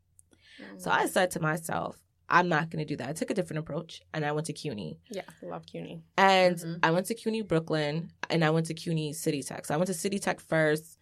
[0.78, 1.98] So I said to myself,
[2.30, 3.10] I'm not going to do that.
[3.10, 4.98] I took a different approach, and I went to CUNY.
[5.12, 6.02] yeah, I love CUNY.
[6.17, 6.80] And Mhm.
[6.82, 9.65] I went to CUNY Brooklyn and I went to CUNY City Tech.
[9.65, 10.98] So I went to City Tech first.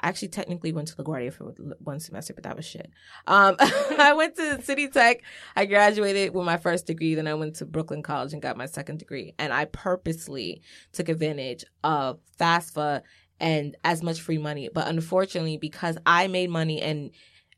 [0.00, 2.90] I actually technically went to LaGuardia for one semester, but that was shit.
[3.26, 5.22] Um, I went to City Tech.
[5.56, 7.14] I graduated with my first degree.
[7.14, 9.34] Then I went to Brooklyn College and got my second degree.
[9.38, 13.02] And I purposely took advantage of FAFSA
[13.40, 14.68] and as much free money.
[14.72, 17.10] But unfortunately, because I made money and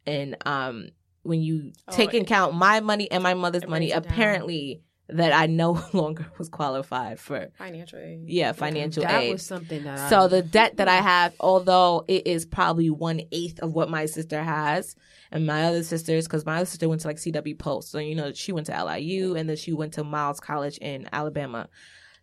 [0.06, 0.88] and um
[1.22, 4.82] when you Oh, take in it- count my money and my mother's money, apparently
[5.14, 8.24] that I no longer was qualified for Financial aid.
[8.26, 9.32] yeah financial that aid.
[9.32, 10.08] was something that.
[10.10, 13.90] so I, the debt that I have, although it is probably one eighth of what
[13.90, 14.96] my sister has,
[15.32, 18.14] and my other sisters, because my other sister went to like CW Post, so you
[18.14, 21.68] know she went to LIU and then she went to Miles College in Alabama.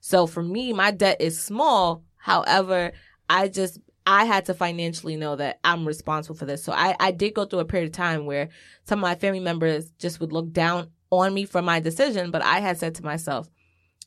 [0.02, 2.04] So for me, my debt is small.
[2.18, 2.92] However,
[3.30, 6.64] I just I had to financially know that I'm responsible for this.
[6.64, 8.50] So I, I did go through a period of time where
[8.86, 12.42] some of my family members just would look down on me for my decision, but
[12.42, 13.50] I had said to myself,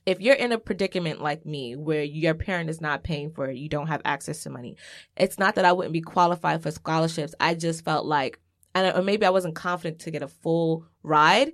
[0.07, 3.57] if you're in a predicament like me where your parent is not paying for it,
[3.57, 4.77] you don't have access to money.
[5.17, 7.35] It's not that I wouldn't be qualified for scholarships.
[7.39, 8.41] I just felt like,
[8.75, 11.53] and or maybe I wasn't confident to get a full ride,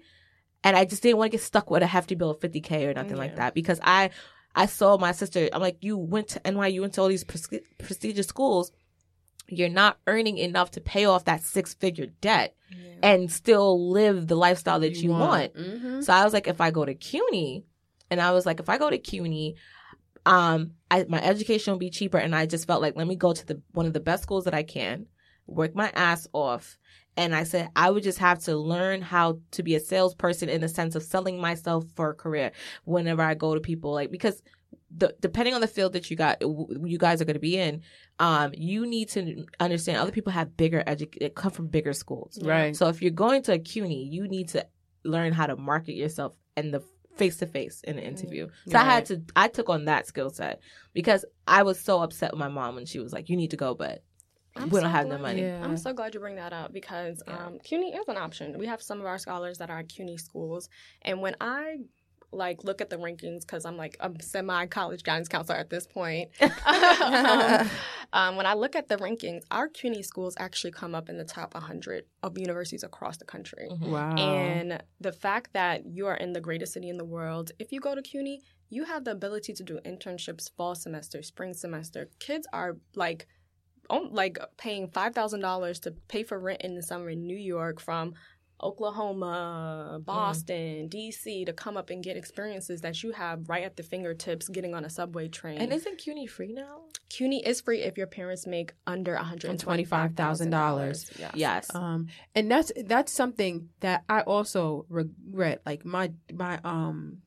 [0.62, 2.94] and I just didn't want to get stuck with a hefty bill of 50k or
[2.94, 4.10] nothing like that because I,
[4.54, 5.48] I saw my sister.
[5.52, 8.72] I'm like, you went to NYU, went to all these pres- prestigious schools.
[9.48, 12.54] You're not earning enough to pay off that six figure debt
[13.02, 15.54] and still live the lifestyle that you, want.
[15.54, 16.02] Mhm.
[16.04, 17.64] So I was like, if I go to CUNY,
[18.10, 19.54] and I was like, if I go to CUNY,
[20.24, 22.18] um, I, my education will be cheaper.
[22.18, 24.44] And I just felt like, let me go to the one of the best schools
[24.44, 25.06] that I can,
[25.46, 26.78] work my ass off.
[27.16, 30.60] And I said, I would just have to learn how to be a salesperson in
[30.60, 32.52] the sense of selling myself for a career
[32.84, 34.42] whenever I go to people, like, because
[34.96, 37.82] the, depending on the field that you got, you guys are going to be in,
[38.18, 42.38] um, you need to understand other people have bigger edu- come from bigger schools.
[42.42, 42.74] Right.
[42.74, 44.66] So if you're going to a CUNY, you need to
[45.04, 46.82] learn how to market yourself and the
[47.16, 48.48] face to face in an interview.
[48.68, 50.60] So I had to I took on that skill set
[50.92, 53.56] because I was so upset with my mom when she was like, "You need to
[53.56, 54.02] go," but
[54.54, 55.42] I'm we don't so have no glad- money.
[55.42, 55.62] Yeah.
[55.64, 57.46] I'm so glad you bring that up because Yeah.
[57.46, 58.58] um, CUNY is an option.
[58.58, 60.68] We have some of our scholars that are at CUNY schools,
[61.02, 61.78] and when I
[62.32, 65.86] like look at the rankings because I'm like a semi college guidance counselor at this
[65.86, 66.30] point.
[66.66, 67.70] um,
[68.12, 71.24] um, when I look at the rankings, our CUNY schools actually come up in the
[71.24, 73.68] top 100 of universities across the country.
[73.70, 73.88] Mhm.
[73.90, 74.16] Wow.
[74.16, 77.80] And the fact that you are in the greatest city in the world, if you
[77.80, 82.08] go to CUNY, you have the ability to do internships fall semester, spring semester.
[82.18, 83.26] Kids are like,
[83.88, 87.36] on- like paying five thousand dollars to pay for rent in the summer in New
[87.36, 88.14] York from
[88.62, 93.82] Oklahoma, Boston, DC to come up and get experiences that you have right at the
[93.82, 95.60] fingertips getting on a subway train.
[95.60, 96.82] And isn't CUNY free now?
[97.10, 101.18] CUNY is free if your parents make under $125,000.
[101.18, 101.30] Yeah.
[101.34, 101.74] Yes.
[101.74, 107.18] um and that's that's something that i also regret like my my um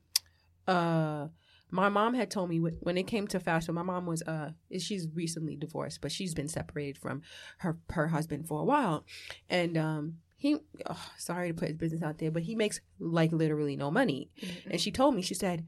[0.66, 1.28] uh
[1.70, 5.06] my mom had told me when it came to FAFSA my mom was uh she's
[5.14, 7.22] recently divorced but she's been separated from
[7.58, 9.04] her her husband for a while
[9.48, 10.56] and um he
[10.88, 14.30] oh, sorry to put his business out there, but he makes like literally no money.
[14.42, 14.70] Mm-hmm.
[14.70, 15.66] And she told me, she said,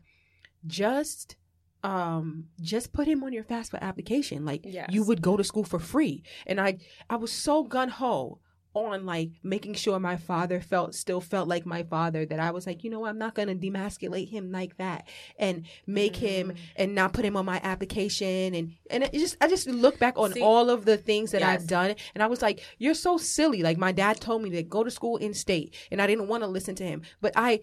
[0.66, 1.36] just
[1.84, 4.46] um just put him on your FAFSA application.
[4.46, 4.88] Like Yes.
[4.90, 6.22] you would go to school for free.
[6.46, 6.78] And I
[7.10, 8.38] I was so gun ho
[8.74, 12.66] on like making sure my father felt still felt like my father that I was
[12.66, 15.06] like, you know, what, I'm not gonna demasculate him like that
[15.38, 19.48] and make him and not put him on my application and and it just I
[19.48, 21.48] just look back on See- all of the things that Yes.
[21.62, 23.62] I've done and I was like, you're so silly.
[23.62, 26.42] Like my dad told me to go to school in state and I didn't want
[26.42, 27.02] to listen to him.
[27.20, 27.60] But I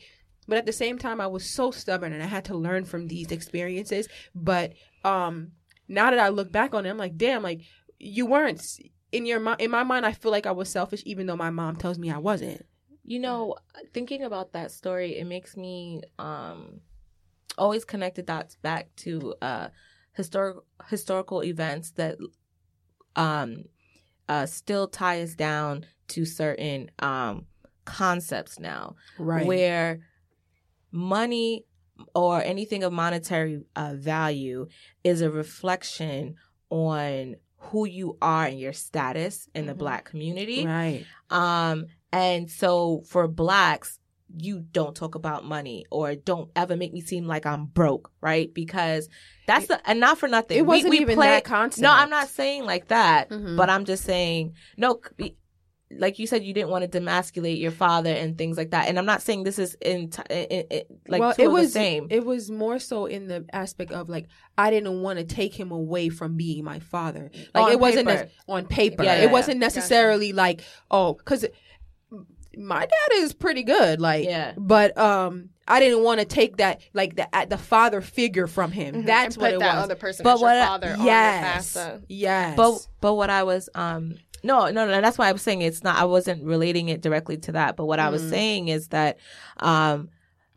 [0.48, 3.08] but at the same time I was so stubborn and I had to learn from
[3.08, 4.08] these experiences.
[4.36, 5.52] But um
[5.88, 7.62] now that I look back on it, I'm like, damn, like
[7.98, 8.62] you weren't
[9.12, 11.50] in your mind in my mind I feel like I was selfish even though my
[11.50, 12.66] mom tells me I wasn't.
[13.04, 13.56] You know,
[13.94, 16.82] thinking about that story, it makes me um
[17.58, 19.70] always connect the dots back to uh
[20.14, 20.58] historic
[20.90, 22.18] historical events that
[23.16, 23.64] um
[24.28, 27.46] uh still tie us down to certain um
[27.86, 29.48] concepts now Right.
[29.48, 30.02] where
[30.92, 31.66] money
[32.16, 34.68] or anything of monetary uh, value
[35.04, 36.36] is a reflection
[36.70, 39.78] on who you are and your status in the Mhm.
[39.80, 41.06] black community Right.
[41.30, 44.00] um, and so for blacks,
[44.38, 48.54] you don't talk about money or don't ever make me seem like I'm broke, right?
[48.54, 49.10] Because
[49.48, 50.58] that's the and not for nothing.
[50.58, 51.82] It wasn't we even play- that concept.
[51.82, 53.58] No, I'm not saying like that, Mhm.
[53.58, 55.02] but I'm just saying no.
[55.92, 58.88] Like you said, you didn't want to demasculate your father and things like that.
[58.88, 61.80] And I'm not saying this is in, t- in, in like well, it was the
[61.80, 62.08] same.
[62.12, 65.72] It was more so in the aspect of like I didn't want to take him
[65.72, 67.32] away from being my father.
[67.56, 68.30] Like On it wasn't paper.
[68.48, 69.04] on paper.
[69.04, 71.46] Yeah, yeah, it wasn't necessarily like oh, because
[72.56, 74.00] my dad is pretty good.
[74.02, 74.54] Like Yeah.
[74.58, 79.06] but um, I didn't want to take that like the the father figure from him.
[79.06, 79.84] That's and what it that was.
[79.86, 82.56] other person But as your what I- father on yes, yes.
[82.58, 85.84] But but what I was um no no no that's why I was saying it's
[85.84, 88.30] not I wasn't relating it directly to that but what I was Mhm.
[88.30, 89.18] saying is that
[89.58, 90.10] um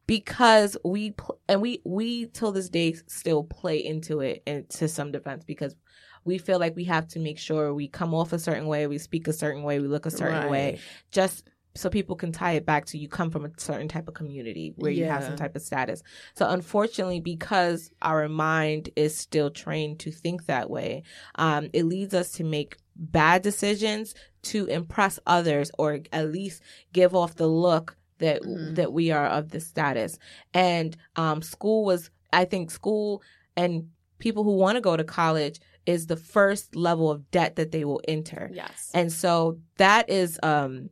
[0.07, 4.89] because we pl- and we we till this day still play into it and to
[4.89, 5.77] some defense because
[6.25, 8.99] we feel like we have to make sure we come off a certain way we
[8.99, 10.79] speak a certain way we look a certain way
[11.11, 14.13] just so people can tie it back to you come from a certain type of
[14.15, 16.03] community where you have some type of status.
[16.35, 21.03] So unfortunately, because our mind is still trained to think that way,
[21.37, 27.15] um, it leads us to make bad decisions to impress others or at least give
[27.15, 28.75] off the look that Mhm.
[28.77, 30.19] that we are of this status.
[30.55, 33.23] And um, school was, I think, school
[33.57, 37.73] and people who want to go to college is the first level of debt that
[37.73, 38.51] they will enter.
[38.53, 38.91] Yes.
[38.95, 40.91] And so that is um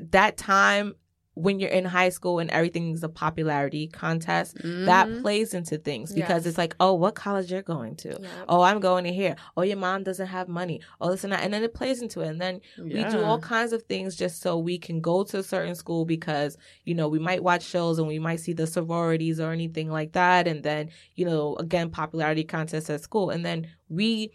[0.00, 0.94] that time
[1.40, 5.22] when you're in high school and everything's a popularity contest, that Mhm.
[5.22, 6.46] plays into things because Yes.
[6.46, 8.10] it's like, oh, what college you're going to?
[8.20, 8.28] Yeah.
[8.48, 9.36] Oh, I'm going to here.
[9.56, 10.80] Oh, your mom doesn't have money.
[11.00, 11.42] Oh, this and that.
[11.42, 12.28] And then it plays into it.
[12.28, 15.42] And then we do all kinds of things just so we can go to a
[15.42, 19.40] certain school because, you know, we might watch shows and we might see the sororities
[19.40, 20.46] or anything like that.
[20.46, 23.30] And then, you know, again, popularity contests at school.
[23.30, 24.30] And then we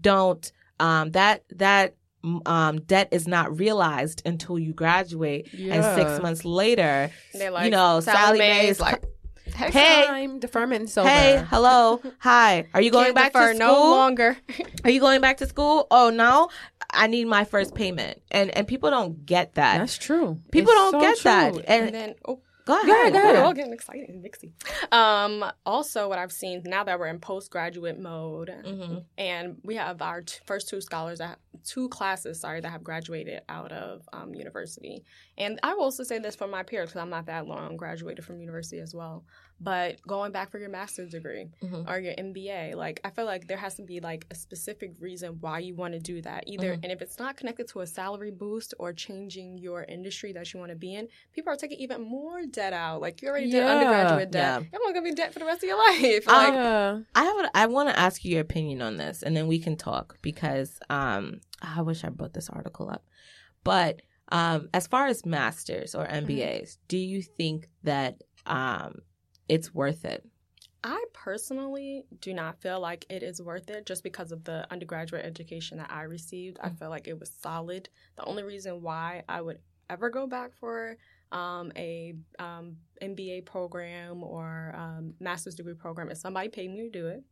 [0.00, 1.94] don't, um, that, that,
[2.46, 5.48] um, debt is not realized until you graduate.
[5.52, 9.02] And six months later, like, you know, Sallie, Sallie Mae is like,
[9.54, 10.04] Hey.
[10.06, 11.08] time, deferment sober.
[11.08, 12.66] Hey, hello, hi.
[12.74, 13.90] Are you going can't back to no school?
[13.90, 14.36] longer.
[14.84, 15.86] Are you going back to school?
[15.90, 16.50] Oh no,
[16.90, 19.78] I need my first payment, and and people don't get that.
[19.78, 20.40] That's true.
[20.50, 22.86] people It's don't so get that, and, and then, oh, go ahead.
[22.86, 24.52] Go ahead, go We're all getting excited and mixy.
[24.92, 29.04] Um, also, what I've seen now that we're in postgraduate mode, Mhm.
[29.16, 33.40] and we have our t- first two scholars that two classes, sorry, that have graduated
[33.48, 35.04] out of um, university.
[35.38, 38.24] And I will also say this for my peers because I'm not that long graduated
[38.24, 39.24] from university as well.
[39.58, 41.88] But going back for your master's degree Mhm.
[41.90, 45.38] or your MBA, like I feel like there has to be like a specific reason
[45.40, 46.44] why you want to do that.
[46.46, 46.80] Either Mhm.
[46.82, 50.60] and if it's not connected to a salary boost or changing your industry that you
[50.60, 53.00] want to be in, people are taking even more debt out.
[53.00, 54.68] Like you already did undergraduate debt, Yeah.
[54.70, 56.26] you're not gonna be in debt for the rest of your life.
[56.26, 57.00] Like, yeah.
[57.14, 57.36] I have.
[57.46, 60.18] A, I want to ask you your opinion on this, and then we can talk
[60.20, 63.04] because um, I wish I brought this article up.
[63.64, 69.00] But um, as far as masters or MBAs, do you think that um,
[69.48, 70.24] it's worth it?
[70.84, 75.24] I personally do not feel like it is worth it just because of the undergraduate
[75.24, 76.58] education that I received.
[76.62, 77.88] I feel like it was solid.
[78.16, 79.58] The only reason why I would
[79.90, 80.96] ever go back for
[81.32, 86.90] um, a um, MBA program or um, master's degree program is somebody paid me to
[86.90, 87.24] do it.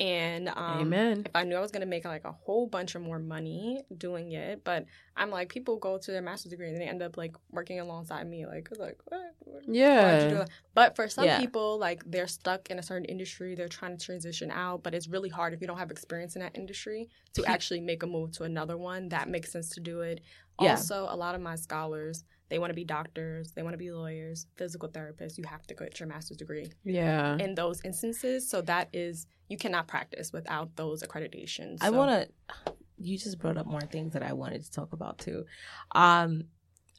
[0.00, 1.22] And um, Amen.
[1.26, 3.82] if I knew I was going to make like a whole bunch of more money
[3.98, 7.18] doing it, but I'm like, people go to their master's degree and they end up
[7.18, 8.46] like working alongside me.
[8.46, 9.20] Like, like what?
[9.40, 10.44] Why'd you do Yeah.
[10.74, 11.38] But for some Yeah.
[11.38, 15.06] people, like they're stuck in a certain industry, they're trying to transition out, but it's
[15.06, 18.32] really hard if you don't have experience in that industry to actually make a move
[18.32, 19.10] to another one.
[19.10, 20.22] That makes sense to do it.
[20.62, 20.70] Yeah.
[20.70, 23.92] Also, a lot of my scholars, they want to be doctors, they want to be
[23.92, 25.36] lawyers, physical therapists.
[25.36, 27.36] You have to get your master's degree Yeah.
[27.36, 28.48] in those instances.
[28.48, 31.78] So that is you cannot practice without those accreditations.
[31.80, 32.72] I want to.
[33.02, 35.44] You just brought up more things that I wanted to talk about too.
[35.92, 36.44] Um,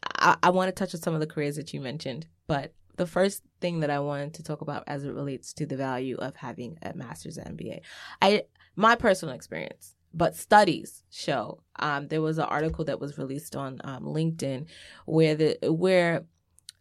[0.03, 3.05] I, I want to touch on some of the careers that you mentioned, but the
[3.05, 6.35] first thing that I wanted to talk about as it relates to the value of
[6.35, 7.81] having a master's and MBA,
[8.21, 8.43] I
[8.75, 11.63] my personal experience, but studies show.
[11.77, 14.65] Um, there was an article that was released on um, LinkedIn
[15.05, 16.25] where the where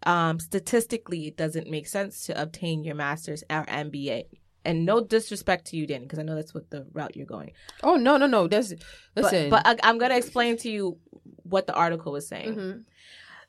[0.05, 4.25] um, statistically it doesn't make sense to obtain your master's or MBA.
[4.71, 7.53] And no disrespect to you, Danny, because I know that's what the route you're going.
[7.83, 8.47] Oh no no no.
[8.47, 8.73] That's
[9.17, 9.51] listen.
[9.51, 10.99] But, I, I'm going to explain to you
[11.43, 12.55] what the article was saying.
[12.55, 12.85] Mhm.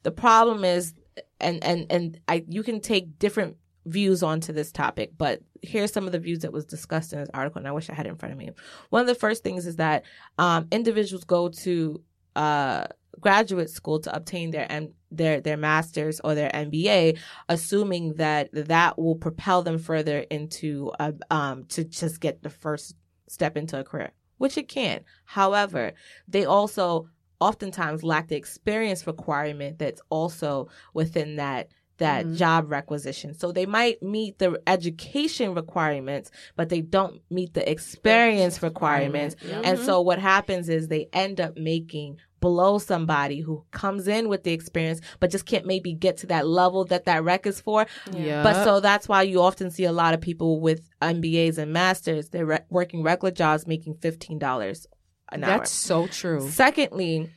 [0.04, 0.96] The problem is,
[1.40, 6.06] and and and I, you can take different views onto this topic, but here's some
[6.08, 8.10] of the views that was discussed in this article, and I wish I had it
[8.10, 8.50] in front of me.
[8.90, 10.04] One of the first things is that
[10.40, 12.02] um, individuals go to
[12.36, 12.88] uh,
[13.20, 17.18] graduate school to obtain their M- their their masters or their MBA,
[17.50, 22.96] assuming that that will propel them further into a, um to just get the first
[23.28, 25.02] step into a career, which it can.
[25.26, 25.94] However,
[26.28, 27.10] they also
[27.40, 32.36] oftentimes lack the experience requirement that's also within that that Mhm.
[32.36, 33.34] job requisition.
[33.34, 39.36] So they might meet the education requirements, but they don't meet the experience requirements.
[39.48, 39.62] Yeah.
[39.64, 44.44] And so what happens is they end up making below somebody who comes in with
[44.44, 47.86] the experience, but just can't maybe get to that level that that rec is for.
[48.12, 48.42] Yeah.
[48.42, 52.30] But so that's why you often see a lot of people with MBAs and masters,
[52.30, 54.88] they're re- working regular jobs making $15
[55.32, 55.58] an hour.
[55.60, 56.50] That's so true.
[56.50, 57.30] Secondly,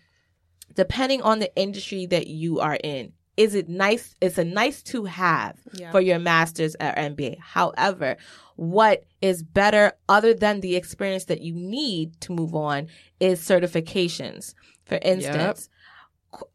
[0.75, 4.15] depending on the industry that you are in, is it nice?
[4.21, 5.91] It's a nice to have Yeah.
[5.91, 7.39] for your master's or MBA.
[7.41, 8.17] However,
[8.57, 14.55] what is better other than the experience that you need to move on is certifications.
[14.85, 15.69] For instance,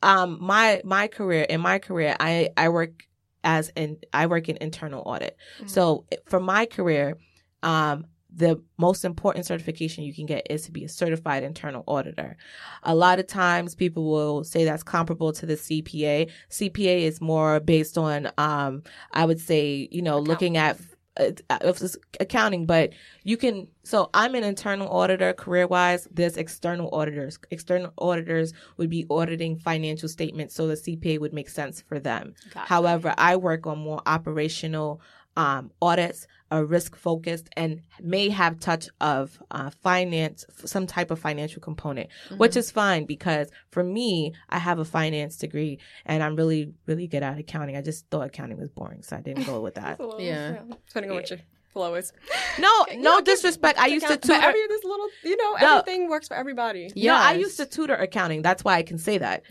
[0.03, 3.07] um, my my career in my career, I I work
[3.43, 5.38] as in I work in internal audit.
[5.65, 7.17] So for my career,
[7.63, 12.38] um, the most important certification you can get is to be a certified internal auditor.
[12.84, 16.30] A lot of times people will say that's comparable to the CPA.
[16.49, 20.77] CPA is more based on, um, I would say, you know, looking at
[21.19, 21.73] uh,
[22.19, 23.67] accounting, but you can.
[23.84, 26.07] So I'm an internal auditor career wise.
[26.11, 27.39] There's external auditors.
[27.51, 32.36] External auditors would be auditing financial statements, so the CPA would make sense for them.
[32.55, 35.01] However, I work on more operational
[35.39, 41.19] um, audits, are risk focused, and may have touch of uh, finance, some type of
[41.19, 46.35] financial component, which is fine because for me, I have a finance degree and I'm
[46.35, 47.77] really, really good at accounting.
[47.77, 49.99] I just thought accounting was boring, so I didn't go with that.
[50.17, 50.59] Yeah.
[50.87, 51.39] Depending on what your
[51.71, 52.11] flow is.
[52.57, 53.79] No, no know, 'cause disrespect.
[53.79, 54.41] I used to But tutor.
[54.41, 55.77] every this little, you know, No.
[55.77, 56.89] everything works for everybody.
[56.95, 58.41] No, I used to tutor accounting.
[58.41, 59.43] That's why I can say that.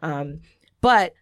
[0.00, 0.40] Um,
[0.80, 1.14] but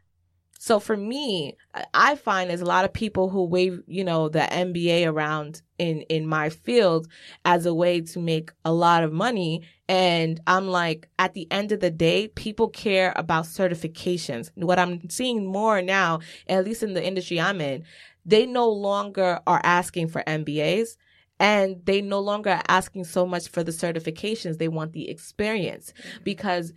[0.62, 1.56] so for me,
[1.92, 6.02] I- find there's a lot of people who wave, you know, the MBA around in
[6.02, 7.08] in my field
[7.44, 9.62] as a way to make a lot of money.
[9.88, 14.52] And I'm like, at the end of the day, people care about certifications.
[14.54, 17.82] What I'm seeing more now, at least in the industry I'm in,
[18.24, 20.96] they no longer are asking for MBAs
[21.40, 24.58] and they no longer are asking so much for the certifications.
[24.58, 26.22] They want the experience mm-hmm.
[26.22, 26.72] because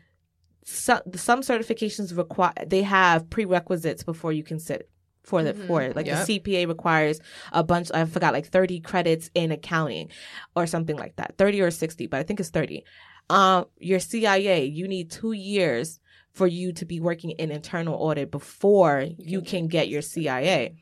[0.65, 4.89] some, some certifications require, they have prerequisites before you can sit
[5.23, 5.95] for the for it.
[5.95, 6.25] Like Yep.
[6.27, 7.19] the CPA requires
[7.51, 7.89] a bunch.
[7.93, 10.09] I forgot like thirty credits in accounting,
[10.55, 11.35] or something like that.
[11.37, 12.83] Thirty or sixty, but I think it's thirty.
[13.29, 15.99] Um, your CIA, you need two years
[16.31, 20.75] for you to be working in internal audit before you can get your CIA.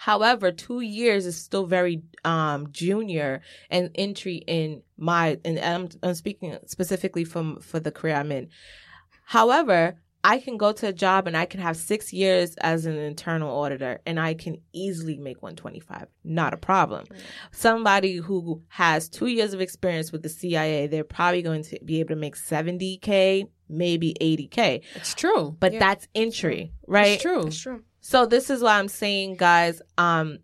[0.00, 6.14] However, two years is still very um, junior and entry in my, and I'm, I'm
[6.14, 8.48] speaking specifically from for the career I'm in.
[9.24, 12.96] However, I can go to a job and I can have six years as an
[12.96, 16.06] internal auditor and I can easily make 125.
[16.22, 17.06] Not a problem.
[17.50, 21.98] Somebody who has two years of experience with the CIA, they're probably going to be
[21.98, 24.82] able to make 70K, maybe 80K.
[24.94, 25.56] It's true.
[25.58, 25.80] But Yeah.
[25.80, 27.14] that's entry, right?
[27.14, 27.46] It's true.
[27.48, 27.82] It's true.
[28.08, 30.38] So this is why I'm saying, guys, um,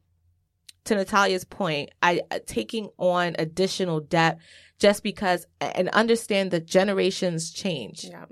[0.84, 4.36] to Nitiya's point, I uh, taking on additional debt
[4.78, 8.04] just because and understand that generations change.
[8.04, 8.26] Yeah.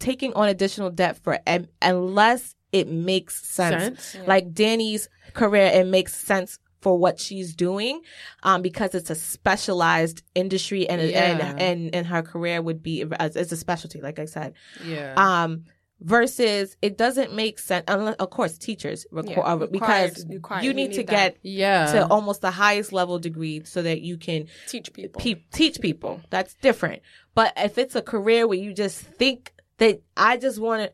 [0.00, 4.02] Taking on additional debt for un- unless it makes sense.
[4.02, 4.26] Sense.
[4.26, 8.00] Like Danny's career, it makes sense for what she's doing
[8.42, 11.18] um, because it's a specialized industry and Yeah.
[11.38, 14.54] and, and and her career would be as it's a specialty like I said
[14.84, 15.12] Yeah.
[15.16, 15.66] um
[16.02, 19.70] versus it doesn't make sense unless of course teachers requ- Yeah, uh, required-
[20.14, 20.62] because required.
[20.64, 21.92] you You need, to need get yeah.
[21.92, 25.20] to almost the highest level degree so that you can Teach people.
[25.20, 26.22] pe- teach people.
[26.30, 27.02] That's different.
[27.34, 30.92] But if it's a career where you just think that I just want to,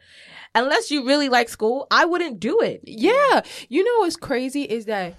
[0.54, 2.80] unless you really like school, I wouldn't do it.
[2.84, 3.42] Yeah.
[3.68, 5.14] You know what's crazy is that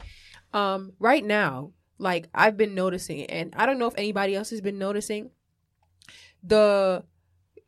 [0.54, 4.60] um right now, like I've been noticing and I don't know if anybody else has
[4.62, 5.32] been noticing
[6.44, 7.04] the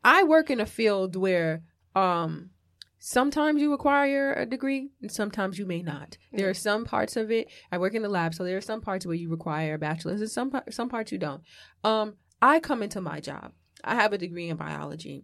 [0.04, 1.62] I work in a field where
[1.96, 2.52] um
[3.00, 6.18] sometimes you require a degree and sometimes you may not.
[6.34, 7.48] There are some parts of it.
[7.72, 10.22] I work in the lab, so there are some parts where you require a bachelor's
[10.22, 11.42] and some some parts you don't.
[11.84, 13.54] Um I come into my job.
[13.84, 15.24] I have a degree in biology.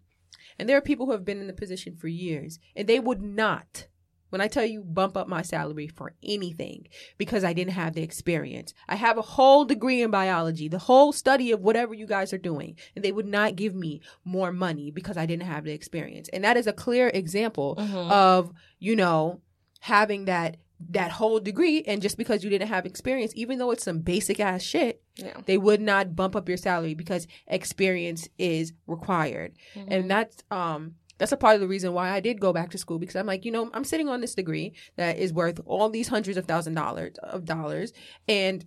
[0.57, 3.21] And there are people who have been in the position for years and they would
[3.21, 3.87] not
[4.29, 8.01] when I tell you bump up my salary for anything because I didn't have the
[8.01, 8.73] experience.
[8.89, 12.37] I have a whole degree in biology, the whole study of whatever you guys are
[12.37, 16.29] doing, and they would not give me more money because I didn't have the experience.
[16.33, 19.41] And that is a clear example of, you know,
[19.79, 20.57] having that
[20.89, 24.41] that whole degree and just because you didn't have experience even though it's some basic
[24.41, 25.39] ass shit Yeah.
[25.45, 29.53] they would not bump up your salary because experience is required
[29.87, 32.77] and that's um that's a part of the reason why I did go back to
[32.77, 35.89] school because I'm like, you know, I'm sitting on this degree that is worth all
[35.89, 37.93] these hundreds of thousand dollars of dollars,
[38.27, 38.65] and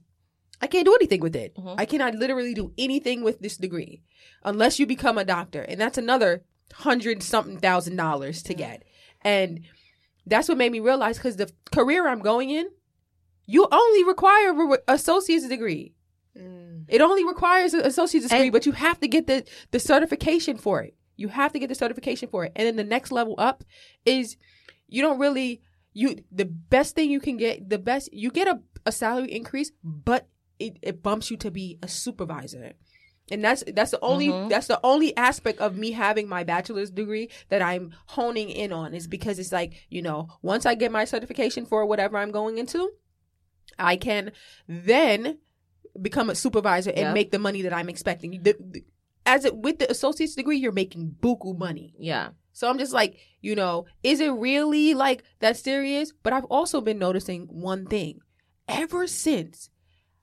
[0.61, 1.57] I can't do anything with it.
[1.77, 4.03] I cannot literally do anything with this degree
[4.45, 6.43] unless you become a doctor, and that's another
[6.75, 8.83] hundred something thousand dollars to get.
[9.23, 9.61] And
[10.27, 12.69] that's what made me realize because the career I'm going in,
[13.47, 15.95] you only require a re- associate's degree.
[16.37, 16.85] Mm.
[16.89, 20.57] It only requires an associate's degree, And- but you have to get the the certification
[20.59, 20.95] for it.
[21.19, 22.53] You have to get the certification for it.
[22.57, 23.63] And then the next level up
[24.07, 24.37] is
[24.89, 25.61] you don't really
[25.93, 29.73] you the best thing you can get the best you get a, a salary increase,
[29.85, 32.73] but it, it bumps you to be a supervisor.
[33.31, 34.49] And that's that's the only Mhm.
[34.49, 38.95] that's the only aspect of me having my bachelor's degree that I'm honing in on
[38.95, 42.57] is because it's like, you know, once I get my certification for whatever I'm going
[42.59, 42.91] into,
[43.79, 44.33] I can
[44.67, 45.39] then
[46.01, 47.15] become a supervisor and Yep.
[47.15, 48.31] make the money that I'm expecting.
[48.43, 48.85] The, the-
[49.29, 51.95] as it with the associate's degree, you're making buku money.
[51.99, 52.31] Yeah.
[52.53, 56.13] So I'm just like, you know, is it really like that serious?
[56.23, 58.21] But I've also been noticing one thing.
[58.67, 59.69] Ever since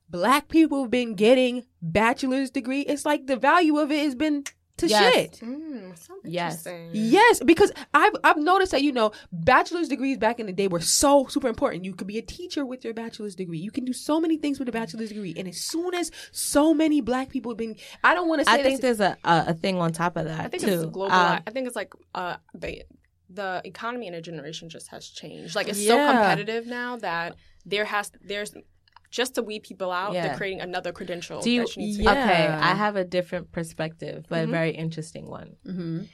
[0.09, 4.43] black people have been getting bachelor's degree, it's like the value of it has been
[4.77, 5.13] to Yes.
[5.13, 5.39] shit.
[5.41, 6.67] Mm, so Yes.
[6.93, 10.81] Yes, because I've I've noticed that you know bachelor's degrees back in the day were
[10.81, 11.85] so super important.
[11.85, 13.57] You could be a teacher with your bachelor's degree.
[13.59, 15.33] You can do so many things with a bachelor's degree.
[15.37, 18.59] And as soon as so many black people have been, I don't want to say
[18.59, 20.69] I think there's a, a, a thing on top of that I think too.
[20.69, 21.13] it's global.
[21.15, 22.83] Um, I think it's like uh, the
[23.29, 25.55] the economy in a generation just has changed.
[25.55, 28.53] Like it's so competitive now that there has there's
[29.15, 30.13] just to weed people out.
[30.13, 30.27] Yeah.
[30.27, 31.39] They're creating another credential.
[31.41, 31.61] do you?
[31.61, 32.11] that you need to Yeah.
[32.11, 34.51] Okay, I have a different perspective, but a Mhm.
[34.51, 35.55] very interesting one.
[35.65, 36.09] Mhm.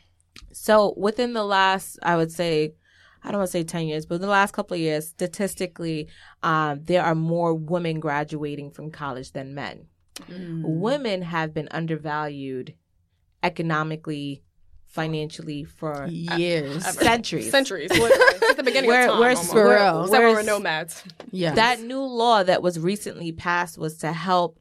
[0.54, 2.76] So within the last, I would say,
[3.24, 6.08] I don't want to say 10 years, but in the last couple of years, statistically,
[6.44, 9.88] um, there are more women graduating from college than men.
[10.28, 10.62] Mm.
[10.64, 12.76] Women have been undervalued
[13.44, 14.44] economically,
[14.92, 16.86] financially for years.
[16.86, 17.50] centuries.
[17.50, 17.92] centuries,
[18.50, 19.20] At the beginning Where- of time.
[19.20, 19.54] where's- almost.
[19.54, 20.02] For real.
[20.04, 21.04] Except when we're where's- nomads.
[21.32, 21.54] Yeah.
[21.56, 24.60] That new law that was recently passed was to help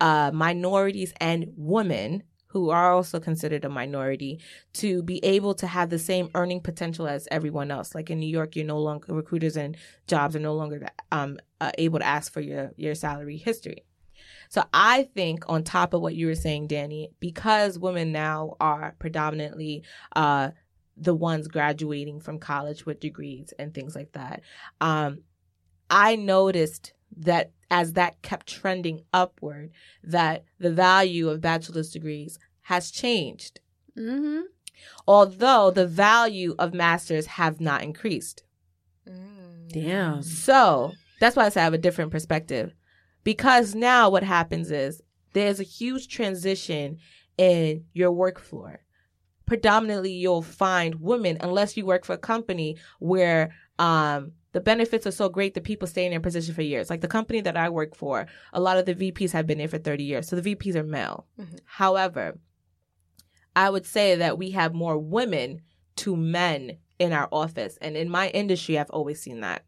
[0.00, 4.38] uh, minorities and women who are also considered a minority
[4.74, 7.94] to be able to have the same earning potential as everyone else.
[7.94, 9.74] Like in New York, you're no longer recruiters and
[10.06, 13.84] jobs are no longer um, uh, able to ask for your your salary history.
[14.52, 18.94] So I think on top of what you were saying, Danny, because women now are
[18.98, 19.82] predominantly
[20.14, 20.50] uh,
[20.94, 24.42] the ones graduating from college with degrees and things like that,
[24.82, 25.22] um,
[25.88, 29.70] I noticed that as that kept trending upward,
[30.04, 33.60] that the value of bachelor's degrees has changed.
[33.96, 34.42] mm-hmm.
[35.08, 38.42] Although the value of masters have not increased.
[39.08, 39.72] Mm.
[39.72, 40.22] Damn.
[40.22, 42.74] So that's why I say I have a different perspective.
[43.24, 45.00] Because now what happens is
[45.32, 46.98] there's a huge transition
[47.38, 48.80] in your work floor.
[49.46, 55.12] Predominantly, you'll find women, unless you work for a company where um, the benefits are
[55.12, 56.90] so great that people stay in their position for years.
[56.90, 59.68] Like the company that I work for, a lot of the VPs have been there
[59.68, 60.28] for 30 years.
[60.28, 61.26] So the VPs are male.
[61.38, 61.58] Mhm.
[61.64, 62.38] However,
[63.54, 65.62] I would say that we have more women
[65.96, 67.78] to men in our office.
[67.80, 69.64] And in my industry, I've always seen that.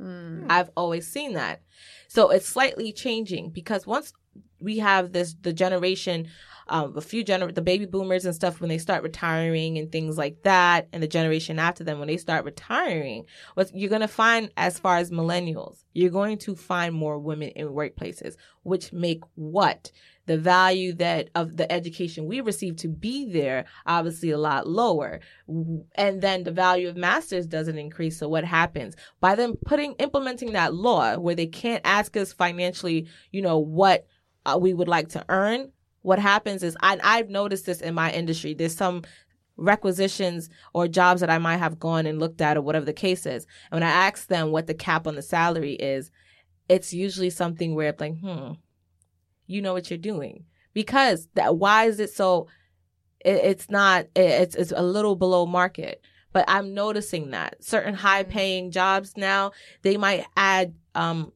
[0.00, 0.46] Mm.
[0.48, 1.62] I've always seen that.
[2.08, 4.12] So it's slightly changing because once
[4.60, 6.28] we have this the generation
[6.70, 10.18] um, a few gener the baby boomers and stuff when they start retiring and things
[10.18, 13.24] like that and the generation after them when they start retiring
[13.54, 17.48] what you're going to find as far as millennials you're going to find more women
[17.50, 19.90] in workplaces which make what
[20.28, 25.20] the value that of the education we receive to be there obviously a lot lower
[25.96, 30.52] and then the value of masters doesn't increase so what happens by them putting implementing
[30.52, 34.06] that law where they can't ask us financially you know what
[34.46, 35.72] uh, we would like to earn
[36.02, 38.54] what happens is I, I've noticed this in my industry.
[38.54, 39.02] There's some
[39.56, 43.26] requisitions or jobs that I might have gone and looked at or whatever the case
[43.26, 43.46] is.
[43.70, 46.10] And when I ask them what the cap on the salary is,
[46.68, 48.52] it's usually something where it's like, hmm,
[49.48, 50.44] you know what you're doing.
[50.74, 52.46] Because that why is it so
[53.24, 56.00] it, it's not it's it's a little below market.
[56.32, 61.32] But I'm noticing that certain high paying jobs now, they might add um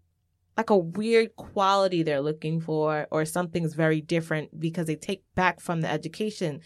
[0.57, 5.61] like a weird quality they're looking for or something's very different because they take back
[5.61, 6.61] from the education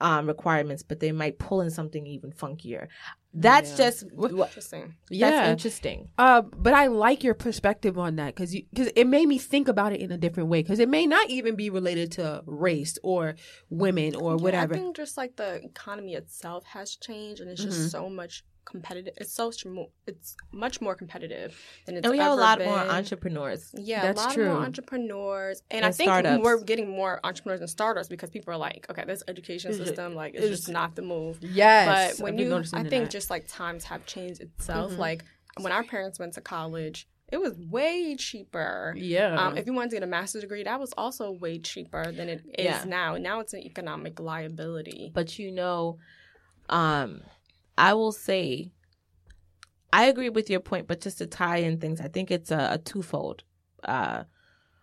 [0.00, 2.88] um, requirements but they might pull in something even funkier
[3.34, 3.76] that's Yeah.
[3.76, 4.94] just What- what, Interesting.
[5.10, 5.30] Yeah.
[5.30, 9.38] that's interesting Uh, but I like your perspective on that because because it made me
[9.38, 12.42] think about it in a different way because it may not even be related to
[12.46, 13.34] race or
[13.70, 14.74] women or Yeah, whatever.
[14.74, 17.90] I think just like the economy itself has changed, and it's just Mhm.
[17.90, 19.14] so much competitive.
[19.16, 19.88] It's so much more.
[20.06, 21.50] It's much more competitive
[21.86, 22.68] than it's and we have a lot been.
[22.68, 24.48] more entrepreneurs Yeah, That's a lot true.
[24.52, 26.42] more entrepreneurs, and, I think startups.
[26.44, 30.34] we're getting more entrepreneurs and startups because people are like, okay, this education system, like,
[30.34, 31.38] it's, it's- just not the move.
[31.42, 33.10] yes, But when you, I think that.
[33.10, 34.92] just like times have changed itself.
[34.92, 34.98] Mhm.
[34.98, 35.24] Like
[35.62, 38.94] when our parents went to college, it was way cheaper.
[38.96, 42.10] yeah, Um, if you wanted to get a master's degree, that was also way cheaper
[42.12, 42.84] than it is Yeah.
[42.86, 43.16] now.
[43.16, 45.10] Now it's an economic liability.
[45.14, 45.98] but you know
[46.70, 47.22] um
[47.78, 48.72] i will say
[49.92, 52.68] i agree with your point but just to tie in things i think it's a,
[52.72, 53.42] a twofold
[53.84, 54.24] uh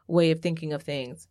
[0.08, 1.28] way of thinking of things.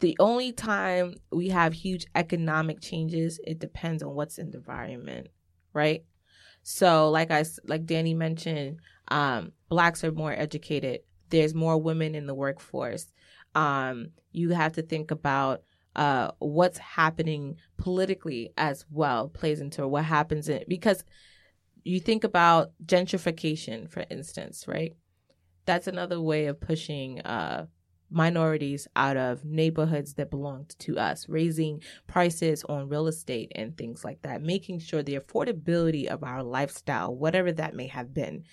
[0.00, 5.28] The only time we have huge economic changes it depends on what's in the environment
[5.72, 6.04] right?
[6.62, 11.00] So like I like danny mentioned um blacks are more educated.
[11.30, 13.12] There's more women in the workforce.
[13.54, 15.62] Um you have to think about
[15.96, 21.04] uh what's happening politically as well plays into what happens in because
[21.84, 24.96] you think about gentrification for instance right?
[25.66, 27.66] That's another way of pushing uh
[28.10, 34.04] minorities out of neighborhoods that belonged to us raising prices on real estate and things
[34.04, 38.44] like that making sure the affordability of our lifestyle whatever that may have been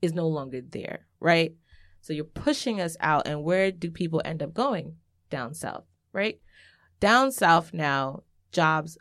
[0.00, 1.54] is no longer there right?
[2.00, 4.96] So you're pushing us out and where do people end up going?
[5.30, 6.40] Down south right
[7.02, 8.22] down south now
[8.52, 8.96] jobs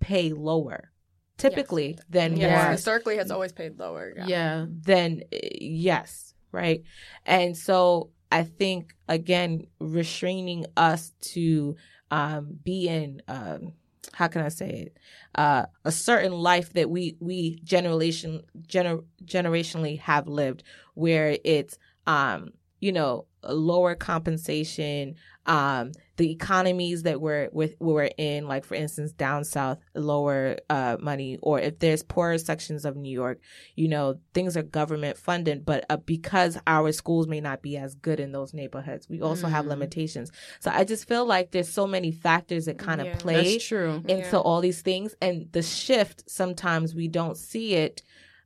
[0.00, 0.90] pay lower
[1.38, 4.12] typically than Yes, more historically has always paid lower.
[4.16, 4.24] Yeah.
[4.26, 6.82] yeah, then uh, yes, right?
[7.24, 11.76] And so I think again restraining us to
[12.10, 13.74] um, be in um,
[14.12, 14.98] how can I say it
[15.36, 21.78] uh, a certain life that we we generation gener- generationally have lived where it's
[22.08, 22.50] um,
[22.80, 25.14] you know lower compensation
[25.46, 30.96] um, the economies that we're with we're in like for instance down south lower uh,
[31.00, 33.40] money or if there's poorer sections of new york
[33.74, 37.94] you know things are government funded but uh, because our schools may not be as
[37.96, 39.70] good in those neighborhoods we also have Mm.
[39.70, 40.30] limitations
[40.60, 43.16] so i just feel like there's so many factors that kind of Yeah.
[43.16, 44.02] play true.
[44.06, 44.38] into Yeah.
[44.38, 48.02] all these things and the shift sometimes we don't see it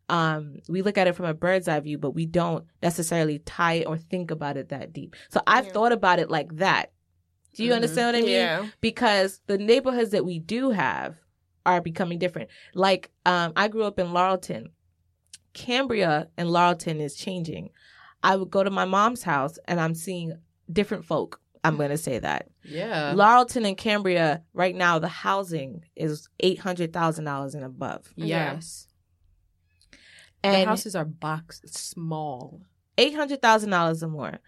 [0.09, 3.74] um we look at it from a bird's eye view but we don't necessarily tie
[3.74, 5.72] it or think about it that deep so i've Yeah.
[5.72, 6.92] thought about it like that
[7.54, 7.76] do you Mhm.
[7.76, 8.66] understand what i mean Yeah.
[8.80, 11.16] because the neighborhoods that we do have
[11.66, 12.48] are becoming different.
[12.72, 14.68] Like um, I grew up in Laurelton.
[15.52, 17.70] Cambria and Laurelton is changing.
[18.22, 20.32] I would go to my mom's house and I'm seeing
[20.72, 21.40] different folk.
[21.64, 22.48] I'm going to say that.
[22.64, 28.12] Yeah, Laurelton and Cambria right now the housing is eight hundred thousand dollars and above,
[28.16, 28.88] yes.
[30.43, 32.61] The and houses are box small.
[32.97, 34.39] eight hundred thousand dollars or more.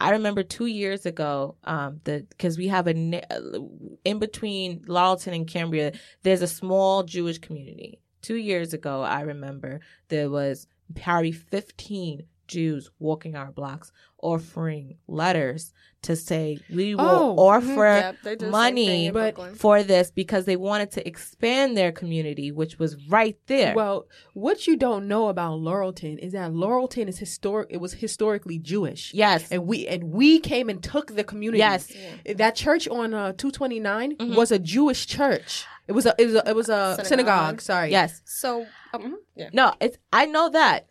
[0.00, 2.92] I remember two years ago, um, the because we have a
[4.04, 8.00] in between Laurelton and Cambria, there's a small Jewish community.
[8.20, 12.22] Two years ago, I remember there was probably fifteen
[12.52, 13.90] Jews walking our blocks,
[14.22, 15.72] offering letters
[16.02, 20.10] to say we will Oh, offer Yep, they do the same money, but for this
[20.10, 23.74] because they wanted to expand their community, which was right there.
[23.74, 27.68] Well, what you don't know about Laurelton is that Laurelton is historic.
[27.70, 29.12] It was historically Jewish.
[29.14, 31.58] yes, and we and we came and took the community.
[31.58, 31.92] yes,
[32.36, 34.36] that church on uh, two twenty nine Mhm.
[34.36, 35.66] was a Jewish church.
[35.88, 37.06] It was a it was a, it was a synagogue.
[37.06, 37.60] Synagogue.
[37.60, 37.90] Sorry.
[37.90, 38.22] yes.
[38.24, 39.50] So, um, yeah.
[39.52, 40.86] No, it's I know that.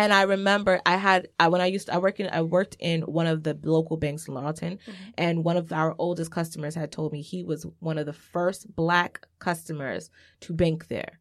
[0.00, 2.74] And I remember I had I, when I used to, I work in I worked
[2.80, 4.92] in one of the local banks in Laurelton, mm-hmm.
[5.18, 8.74] and one of our oldest customers had told me he was one of the first
[8.74, 10.08] black customers
[10.40, 11.20] to bank there,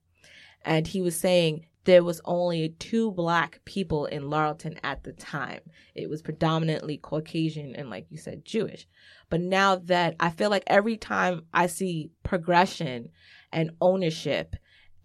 [0.64, 5.60] and he was saying there was only two black people in Laurelton at the time.
[5.94, 8.88] It was predominantly Caucasian and, like you said, Jewish.
[9.30, 13.10] But now that I feel like every time I see progression
[13.52, 14.56] and ownership,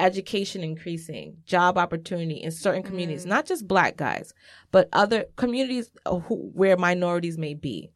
[0.00, 4.34] education increasing, job opportunity in certain communities, not just black guys,
[4.70, 7.90] but other communities who, where minorities may be.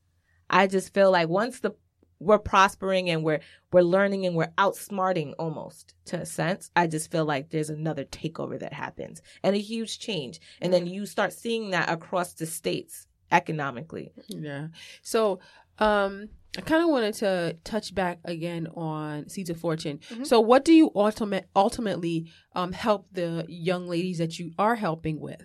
[0.51, 1.73] I just feel like once the
[2.21, 3.41] we're prospering and we're
[3.73, 6.71] we're learning and we're outsmarting almost to a sense.
[6.75, 10.41] I just feel like there's another takeover that happens and a huge change.
[10.61, 14.13] And then you start seeing that across the states economically.
[14.27, 14.69] Yeah.
[15.03, 15.39] So,
[15.79, 20.01] um, I kind of wanted to touch back again on Seeds of Fortune.
[20.25, 25.21] So, what do you ultimate ultimately um, help the young ladies that you are helping
[25.21, 25.43] with?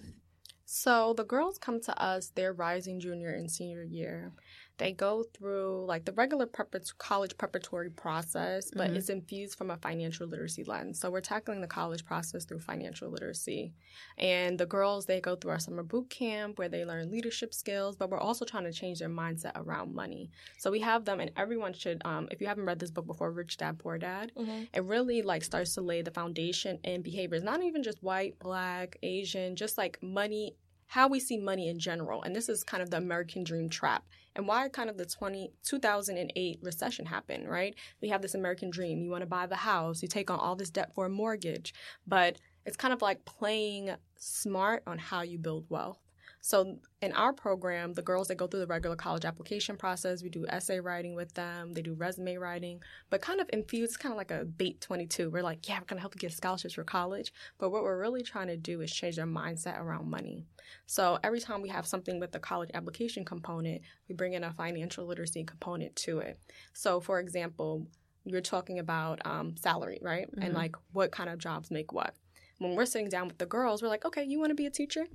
[0.76, 4.32] So the girls come to us, they're rising junior and senior year.
[4.78, 9.78] They go through like the regular prepar- college preparatory process, but it's infused from a
[9.78, 11.00] financial literacy lens.
[11.00, 13.74] So we're tackling the college process through financial literacy.
[14.18, 17.96] And the girls, they go through our summer boot camp where they learn leadership skills,
[17.96, 20.32] but we're also trying to change their mindset around money.
[20.58, 23.32] So we have them, and everyone should, um, if you haven't read this book before,
[23.32, 24.32] Rich Dad Poor Dad,
[24.74, 28.98] it really like starts to lay the foundation in behaviors, not even just white, black,
[29.04, 30.56] Asian, just like money
[30.88, 32.22] how we see money in general.
[32.22, 34.04] And this is kind of the American dream trap
[34.36, 37.76] and why kind of the 20, 2008 recession happened, right?
[38.02, 39.02] We have this American dream.
[39.02, 41.74] You want to buy the house, you take on all this debt for a mortgage,
[42.08, 46.03] but it's kind of like playing smart on how you build wealth.
[46.46, 50.28] So in our program, the girls that go through the regular college application process, we
[50.28, 54.18] do essay writing with them, they do resume writing, but kind of infused, kind of
[54.18, 55.30] like a bait 22.
[55.30, 57.32] We're like, yeah, we're going to help you get scholarships for college.
[57.60, 60.44] But what we're really trying to do is change their mindset around money.
[60.86, 64.52] So every time we have something with the college application component, we bring in a
[64.52, 66.38] financial literacy component to it.
[66.74, 67.88] So for example,
[68.26, 70.28] you're talking about um, salary, right?
[70.42, 72.14] And like what kind of jobs make what.
[72.58, 74.70] When we're sitting down with the girls, we're like, okay, you want to be a
[74.70, 75.06] teacher?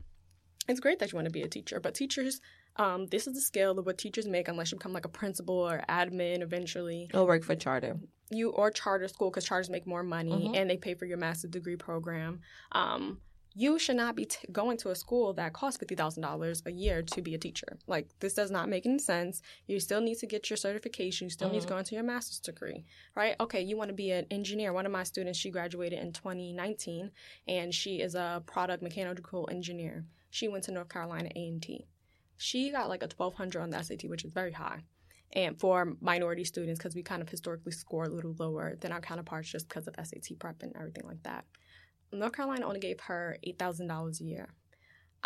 [0.68, 2.40] It's great that you want to be a teacher, but teachers,
[2.76, 5.56] um, this is the scale of what teachers make unless you become like a principal
[5.56, 7.10] or admin eventually.
[7.14, 7.98] Or work for charter.
[8.30, 11.50] You or charter school because charters make more money and they pay for your master's
[11.50, 12.40] degree program.
[12.72, 13.18] Um,
[13.54, 16.70] you should not be t- going to a school that costs fifty thousand dollars a
[16.70, 17.78] year to be a teacher.
[17.88, 19.42] Like this does not make any sense.
[19.66, 21.24] You still need to get your certification.
[21.24, 22.84] You still need to go into your master's degree,
[23.16, 23.34] right?
[23.40, 24.72] Okay, you want to be an engineer.
[24.72, 27.10] One of my students, she graduated in 2019,
[27.48, 30.04] and she is a product mechanical engineer.
[30.30, 31.86] She went to North Carolina A and T.
[32.36, 34.82] She got like a 1200 on the SAT, which is very high.
[35.32, 39.00] And for minority students, because we kind of historically score a little lower than our
[39.00, 41.44] counterparts just because of SAT prep and everything like that.
[42.12, 44.48] North Carolina only gave her $8,000 a year.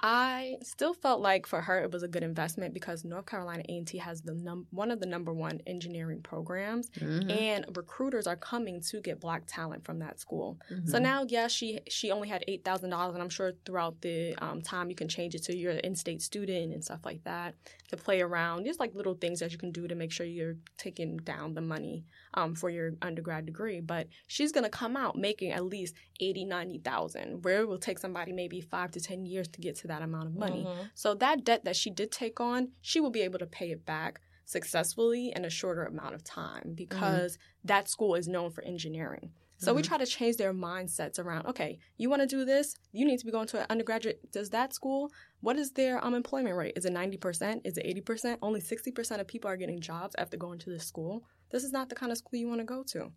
[0.05, 3.99] I still felt like for her it was a good investment because North Carolina A&T
[3.99, 6.91] has the num- one of the number one engineering programs,
[7.31, 10.59] and recruiters are coming to get black talent from that school.
[10.87, 14.35] So now, yeah, she she only had eight thousand dollars, and I'm sure throughout the
[14.39, 17.55] um, time you can change it to your in-state student and stuff like that
[17.91, 18.65] to play around.
[18.65, 21.61] Just like little things that you can do to make sure you're taking down the
[21.61, 23.81] money um, for your undergrad degree.
[23.81, 28.01] But she's gonna come out making at least eighty, ninety thousand, where it will take
[28.01, 30.65] somebody maybe five to ten years to get to that amount of money.
[30.67, 30.83] Mm-hmm.
[30.95, 33.85] So that debt that she did take on, she will be able to pay it
[33.85, 36.75] back successfully in a shorter amount of time mm-hmm.
[36.75, 39.33] because that school is known for engineering.
[39.63, 39.91] So we mm-hmm.
[39.91, 42.75] try to change their mindsets around, okay, you want to do this?
[42.91, 44.33] You need to be going to an undergraduate.
[44.33, 46.73] Does that school, what is their um, unemployment rate?
[46.75, 47.61] Is it 90%?
[47.65, 48.39] Is it 80%?
[48.43, 51.23] Only 60% of people are getting jobs after going to this school.
[51.53, 53.13] This is not the kind of school you want to go to.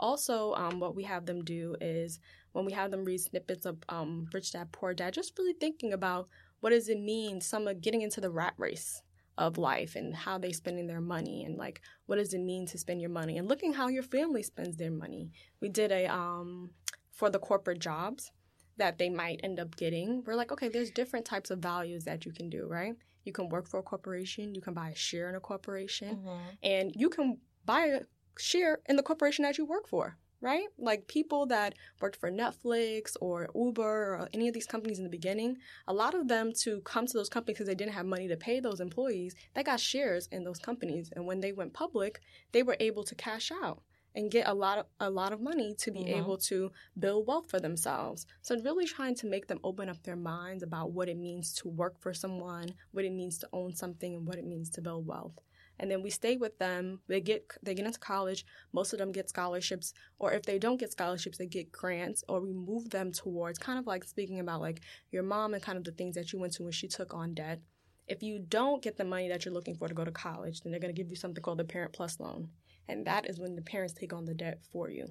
[0.00, 2.18] Also, um, what we have them do is
[2.52, 5.92] when we have them read snippets of um, Rich Dad Poor Dad, just really thinking
[5.92, 6.28] about
[6.60, 9.02] what does it mean, some of getting into the rat race
[9.38, 12.76] of life and how they spending their money and like what does it mean to
[12.76, 15.30] spend your money and looking how your family spends their money.
[15.60, 16.70] We did a um,
[17.12, 18.32] for the corporate jobs
[18.76, 20.22] that they might end up getting.
[20.26, 22.94] We're like, okay, there's different types of values that you can do, right?
[23.24, 26.20] You can work for a corporation, you can buy a share in a corporation,
[26.62, 28.00] and you can buy a
[28.40, 30.66] share in the corporation that you work for, right?
[30.78, 35.10] Like people that worked for Netflix or Uber or any of these companies in the
[35.10, 38.28] beginning, a lot of them to come to those companies because they didn't have money
[38.28, 41.10] to pay those employees, they got shares in those companies.
[41.14, 42.20] And when they went public,
[42.52, 43.82] they were able to cash out
[44.14, 46.18] and get a lot of a lot of money to be mm-hmm.
[46.18, 48.26] able to build wealth for themselves.
[48.42, 51.68] So really trying to make them open up their minds about what it means to
[51.68, 55.06] work for someone, what it means to own something and what it means to build
[55.06, 55.38] wealth.
[55.80, 57.00] And then we stay with them.
[57.08, 58.44] They get they get into college.
[58.72, 62.40] Most of them get scholarships, or if they don't get scholarships, they get grants, or
[62.40, 65.84] we move them towards kind of like speaking about like your mom and kind of
[65.84, 67.60] the things that you went to when she took on debt.
[68.06, 70.70] If you don't get the money that you're looking for to go to college, then
[70.70, 72.48] they're going to give you something called the Parent Plus loan.
[72.88, 75.06] And that is when the parents take on the debt for you.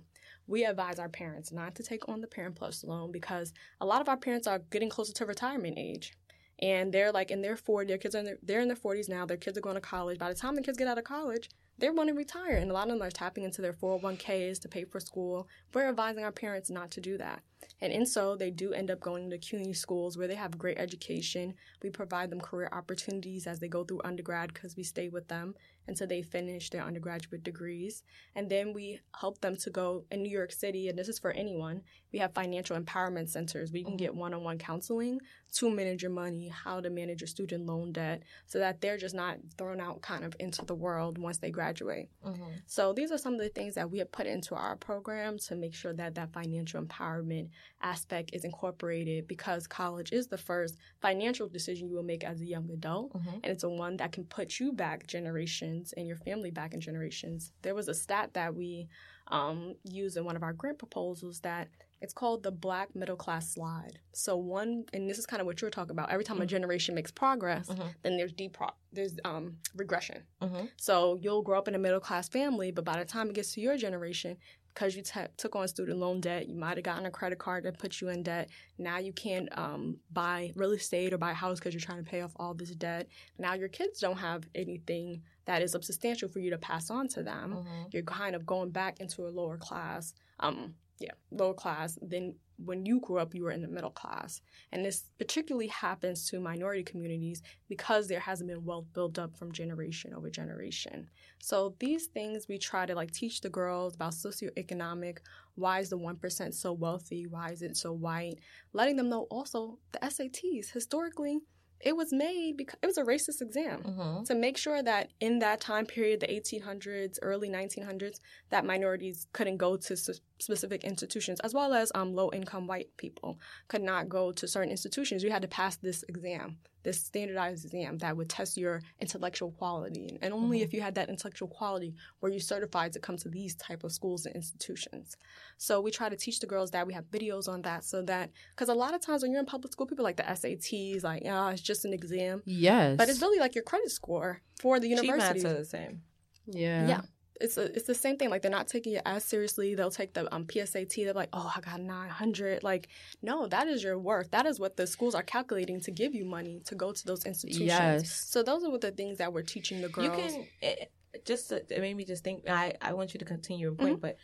[0.48, 4.02] We advise our parents not to take on the Parent Plus loan because a lot
[4.02, 6.14] of our parents are getting closer to retirement age.
[6.62, 9.08] And they're like in their 40s, their kids are in their, they're in their 40s
[9.08, 10.20] now, their kids are going to college.
[10.20, 12.58] By the time the kids get out of college, they want to retire.
[12.58, 15.48] And a lot of them are tapping into their 401ks to pay for school.
[15.74, 17.42] We're advising our parents not to do that.
[17.82, 20.78] And in so, they do end up going to CUNY schools where they have great
[20.78, 21.54] education.
[21.82, 25.56] We provide them career opportunities as they go through undergrad because we stay with them
[25.90, 28.04] until they finish their undergraduate degrees.
[28.36, 31.32] And then we help them to go in New York City, and this is for
[31.32, 31.82] anyone.
[32.14, 35.20] We have financial empowerment centers We can get one on one counseling
[35.54, 39.16] to manage your money, how to manage your student loan debt, so that they're just
[39.16, 42.10] not thrown out kind of into the world once they graduate.
[42.26, 42.44] Mm-hmm.
[42.68, 45.56] So these are some of the things that we have put into our program to
[45.56, 47.50] make sure that that financial empowerment
[47.82, 52.46] aspect is incorporated because college is the first financial decision you will make as a
[52.46, 53.36] young adult, mm-hmm.
[53.44, 56.82] and it's a one that can put you back generations and your family back in
[56.82, 57.52] generations.
[57.62, 58.88] There was a stat that we
[59.28, 61.70] um, used in one of our grant proposals that
[62.02, 64.00] it's called the Black Middle Class Slide.
[64.14, 66.10] So one, and this is kind of what you're talking about.
[66.10, 66.44] Every time mm-hmm.
[66.44, 67.88] a generation makes progress, mm-hmm.
[68.04, 70.24] then there's depro- there's um, regression.
[70.42, 70.66] Mm-hmm.
[70.78, 73.54] So you'll grow up in a middle class family, but by the time it gets
[73.54, 74.38] to your generation,
[74.74, 77.64] because you t- took on student loan debt, you might have gotten a credit card
[77.66, 78.50] that put you in debt.
[78.78, 82.10] Now you can't um, buy real estate or buy a house because you're trying to
[82.10, 83.08] pay off all this debt.
[83.38, 87.24] Now your kids don't have anything that is substantial for you to pass on to
[87.24, 87.56] them.
[87.56, 87.84] Mm-hmm.
[87.92, 90.14] You're kind of going back into a lower class.
[90.40, 94.42] Um, yeah, lower class than when you grew up, you were in the middle class.
[94.72, 99.52] And this particularly happens to minority communities because there hasn't been wealth built up from
[99.52, 101.10] generation over generation.
[101.40, 105.18] So these things we try to like teach the girls about socioeconomic,
[105.56, 108.40] why is the 1% so wealthy, why is it so white,
[108.74, 111.40] letting them know also the SATs historically
[111.82, 114.24] it was made because it was a racist exam mm-hmm.
[114.24, 118.20] to make sure that in that time period, the 1800s, early 1900s,
[118.50, 119.96] that minorities couldn't go to
[120.40, 124.72] specific institutions, as well as um, low income white people could not go to certain
[124.72, 125.24] institutions.
[125.24, 130.18] You had to pass this exam this standardized exam that would test your intellectual quality.
[130.22, 130.64] And only mm-hmm.
[130.64, 133.92] if you had that intellectual quality were you certified to come to these type of
[133.92, 135.18] schools and institutions.
[135.58, 136.88] So we try to teach the girls that.
[136.88, 139.46] We have videos on that so that because a lot of times when you're in
[139.46, 142.42] public school people like the sats like yeah oh, it's just an exam.
[142.46, 146.02] Yes but it's really like your credit score for the university are the same.
[146.48, 147.02] Yeah yeah
[147.40, 148.30] it's a, it's the same thing.
[148.30, 149.76] Like they're not taking it as seriously.
[149.76, 150.96] They'll take the um, PSAT.
[150.96, 152.64] They're like, oh, I got nine hundred.
[152.64, 152.90] Like,
[153.22, 154.32] no, that is your worth.
[154.32, 157.26] That is what the schools are calculating to give you money to go to those
[157.26, 157.68] institutions.
[157.68, 158.30] Yes.
[158.30, 160.08] So those are what the things that we're teaching the girls.
[160.08, 160.92] You can it,
[161.26, 162.50] just it made me just think.
[162.50, 164.02] I I want you to continue your point, mm-hmm.
[164.02, 164.18] but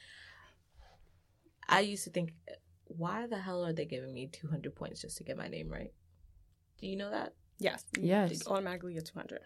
[1.68, 2.34] I used to think,
[2.86, 5.70] why the hell are they giving me two hundred points just to get my name
[5.70, 5.92] right?
[6.80, 7.34] Do you know that?
[7.58, 7.86] Yes.
[7.98, 8.32] Yes.
[8.32, 9.42] You automatically get two hundred.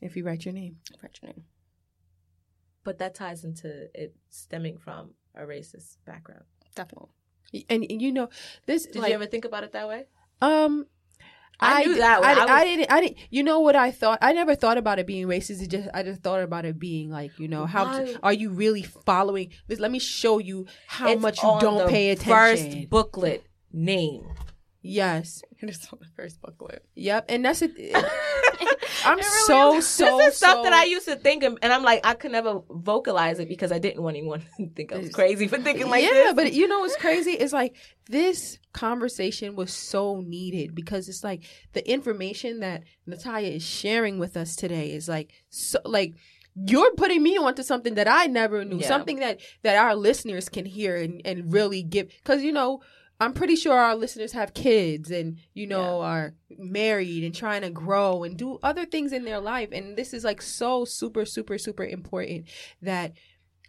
[0.00, 0.78] If you write your name.
[1.02, 1.44] Write your name.
[2.84, 6.44] But that ties into it stemming from a racist background.
[6.74, 7.10] Definitely.
[7.68, 8.28] And, and you know,
[8.66, 8.86] this.
[8.86, 10.06] Did like, you ever think about it that way?
[10.40, 10.86] Um,
[11.60, 12.24] I, I knew that.
[12.24, 12.50] I, I, was...
[12.50, 12.92] I, didn't.
[12.92, 13.18] I didn't.
[13.30, 14.18] You know what I thought?
[14.20, 15.62] I never thought about it being racist.
[15.62, 18.16] It just I just thought about it being like you know how Why?
[18.22, 19.78] are you really following this?
[19.78, 22.32] Let me show you how it's much you don't pay attention.
[22.32, 24.26] First booklet name.
[24.82, 25.42] Yes.
[25.60, 26.84] And It is on the first booklet.
[26.96, 27.72] Yep, and that's it.
[29.04, 29.86] I'm it really so is.
[29.86, 30.18] so.
[30.18, 32.60] This is so, stuff that I used to think, and I'm like, I could never
[32.68, 36.02] vocalize it because I didn't want anyone to think I was crazy for thinking like
[36.02, 36.26] yeah, this.
[36.26, 37.32] Yeah, but you know what's crazy?
[37.32, 37.76] It's like
[38.08, 44.36] this conversation was so needed because it's like the information that Nitiya is sharing with
[44.36, 46.14] us today is like so like
[46.54, 48.88] you're putting me onto something that I never knew, yeah.
[48.88, 52.80] something that that our listeners can hear and and really give because you know
[53.22, 56.06] I'm pretty sure our listeners have kids and you know yeah.
[56.06, 60.12] are married and trying to grow and do other things in their life and this
[60.12, 62.48] is like so super super super important
[62.82, 63.12] that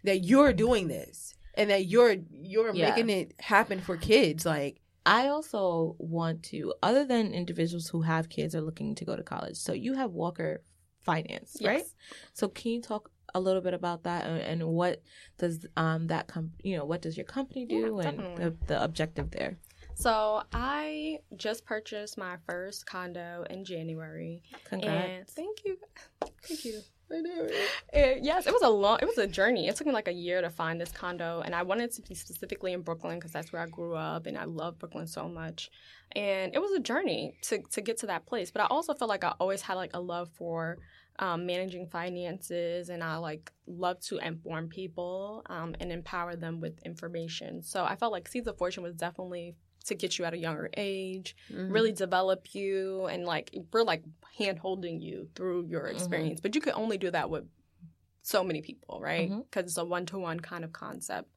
[0.02, 2.90] that you're doing this and that you're you're yeah.
[2.90, 8.28] making it happen for kids like I also want to other than individuals who have
[8.28, 9.56] kids are looking to go to college.
[9.56, 10.62] So you have Walker
[11.02, 11.68] Finance, yes.
[11.68, 11.84] right?
[12.32, 15.02] So can you talk a little bit about that and, and what
[15.38, 18.82] does um, that com- you know what does your company do yeah, and the, the
[18.82, 19.58] objective there
[19.94, 24.42] so I just purchased my first condo in January.
[24.64, 25.08] Congrats!
[25.08, 25.78] And thank you,
[26.42, 26.80] thank you.
[27.12, 27.48] I know.
[27.92, 29.68] It, yes, it was a long, it was a journey.
[29.68, 32.14] It took me like a year to find this condo, and I wanted to be
[32.14, 35.70] specifically in Brooklyn because that's where I grew up, and I love Brooklyn so much.
[36.16, 38.50] And it was a journey to to get to that place.
[38.50, 40.78] But I also felt like I always had like a love for
[41.18, 46.80] um, managing finances, and I like love to inform people um, and empower them with
[46.84, 47.62] information.
[47.62, 49.54] So I felt like Seeds of Fortune was definitely
[49.86, 51.70] to get you at a younger age, Mm-hmm.
[51.72, 54.02] really develop you, and like we're like
[54.38, 56.40] hand holding you through your experience.
[56.40, 57.44] But you can only do that with
[58.22, 59.30] so many people, right?
[59.50, 61.28] Because it's a one to one kind of concept.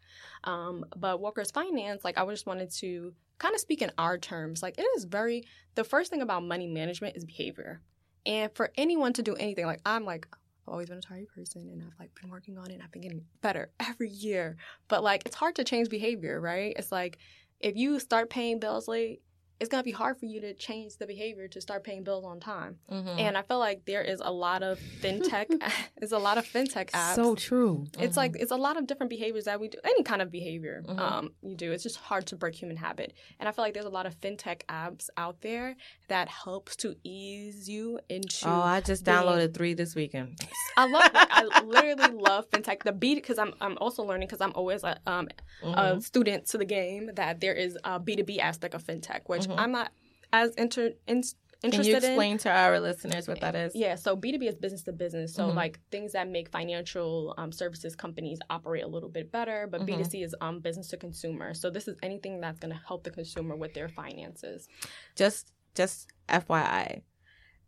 [0.46, 4.64] Um, but Walker's Finance, like I just wanted to kind of speak in our terms.
[4.64, 5.44] Like it is very
[5.76, 7.82] the first thing about money management is behavior,
[8.28, 10.28] and for anyone to do anything, like I'm like.
[10.68, 12.92] I've always been a tired person and I've like been working on it and I've
[12.92, 14.58] been getting better every year.
[14.90, 16.74] But like it's hard to change behavior, right?
[16.78, 17.20] It's like
[17.62, 19.22] if you start paying bills late,
[19.60, 22.40] it's gonna be hard for you to change the behavior to start paying bills on
[22.40, 22.78] time.
[22.92, 23.20] Mhm.
[23.20, 25.48] And I feel like there is a lot of fintech.
[25.98, 27.16] there's a lot of fintech apps.
[27.16, 27.86] So true.
[28.00, 29.78] It's like it's a lot of different behaviors that we do.
[29.84, 31.00] Any kind of behavior Mhm.
[31.00, 33.14] um, you do, it's just hard to break human habit.
[33.40, 35.76] And I feel like there's a lot of fintech apps out there
[36.08, 38.48] that helps to ease you into.
[38.48, 40.40] oh, I just being- downloaded three this weekend.
[40.78, 41.12] I love.
[41.14, 42.84] Like, I literally love fintech.
[42.84, 45.28] The B because I'm I'm also learning because I'm always a um
[45.64, 49.22] a student to the game that there is a B two B aspect of fintech,
[49.26, 49.56] which Mhm.
[49.58, 49.92] I'm not
[50.34, 51.22] as inter in,
[51.62, 52.04] Can interested you in.
[52.04, 53.74] explain to our listeners what that is?
[53.76, 55.34] Yeah, so B2B is business to business.
[55.34, 55.56] So Mhm.
[55.56, 59.88] like things that make financial um, services companies operate a little bit better, but Mhm.
[59.88, 61.54] B2C is um, business to consumer.
[61.56, 64.68] So this is anything that's going to help the consumer with their finances.
[65.16, 67.02] Just, just FYI.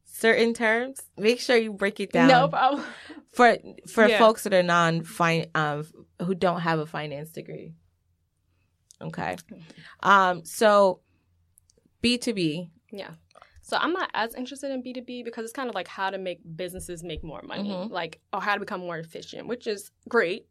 [0.05, 2.27] Certain terms, make sure you break it down.
[2.27, 2.83] No problem.
[3.31, 3.57] for
[3.87, 4.17] for Yeah.
[4.19, 5.85] folks that are non fin um
[6.25, 7.73] who don't have a finance degree.
[9.01, 9.37] Okay.
[10.01, 11.01] Um so
[12.03, 12.69] B2B.
[12.91, 13.11] Yeah.
[13.61, 16.39] So I'm not as interested in B2B because it's kind of like how to make
[16.55, 17.91] businesses make more money, Mhm.
[17.91, 20.47] like or how to become more efficient, which is great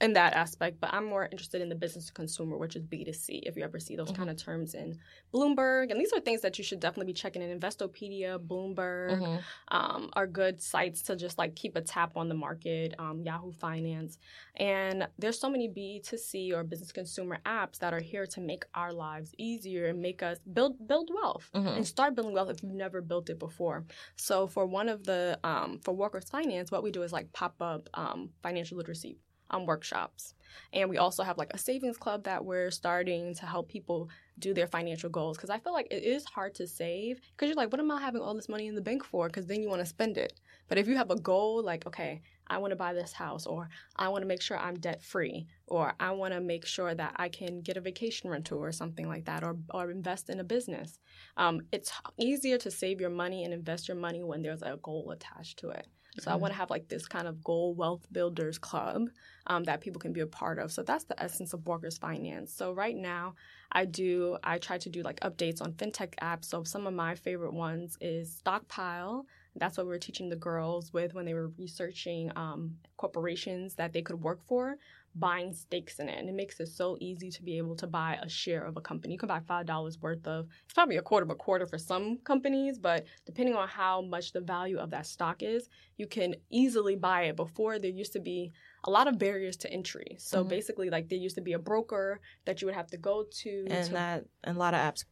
[0.00, 3.40] in that aspect, but I'm more interested in the business to consumer, which is B2C,
[3.44, 4.12] if you ever see those Mhm.
[4.12, 4.98] kind of terms in
[5.32, 5.90] Bloomberg.
[5.90, 7.58] And these are things that you should definitely be checking in.
[7.58, 9.44] Investopedia, Bloomberg, Mhm.
[9.68, 13.52] um, are good sites to just like keep a tap on the market, um, Yahoo
[13.52, 14.18] Finance.
[14.56, 18.92] And there's so many B2C or business consumer apps that are here to make our
[18.92, 21.76] lives easier and make us build build wealth Mhm.
[21.76, 23.86] and start building wealth if you've never built it before.
[24.16, 27.60] So for one of the um, for Walker's Finance, what we do is like pop
[27.62, 29.18] up um, financial literacy
[29.54, 30.34] um, workshops.
[30.72, 34.54] And we also have like a savings club that we're starting to help people do
[34.54, 35.36] their financial goals.
[35.36, 38.00] Because I feel like it is hard to save because you're like, what am I
[38.00, 39.26] having all this money in the bank for?
[39.26, 40.40] Because then you want to spend it.
[40.68, 43.68] But if you have a goal, like, okay, I want to buy this house, or
[43.96, 47.14] I want to make sure I'm debt free, or I want to make sure that
[47.16, 50.44] I can get a vacation rental or something like that, or, or invest in a
[50.44, 50.98] business.
[51.36, 55.10] Um, it's easier to save your money and invest your money when there's a goal
[55.10, 55.86] attached to it.
[56.20, 59.08] So I want to have like this kind of goal wealth builders club
[59.46, 60.70] um, that people can be a part of.
[60.70, 62.52] So that's the essence of Walker's Finance.
[62.52, 63.34] So right now,
[63.72, 66.44] I do I try to do like updates on fintech apps.
[66.44, 69.26] So some of my favorite ones is Stockpile.
[69.56, 73.92] That's what we were teaching the girls with when they were researching um, corporations that
[73.92, 74.76] they could work for,
[75.14, 76.18] buying stakes in it.
[76.18, 78.80] And it makes it so easy to be able to buy a share of a
[78.80, 79.14] company.
[79.14, 82.18] You can buy $5 worth of, it's probably a quarter of a quarter for some
[82.18, 86.96] companies, but depending on how much the value of that stock is, you can easily
[86.96, 87.36] buy it.
[87.36, 88.52] Before, there used to be
[88.84, 90.16] a lot of barriers to entry.
[90.18, 90.48] So Mhm.
[90.48, 93.64] basically, like there used to be a broker that you would have to go to.
[93.70, 95.04] And to that and a lot of apps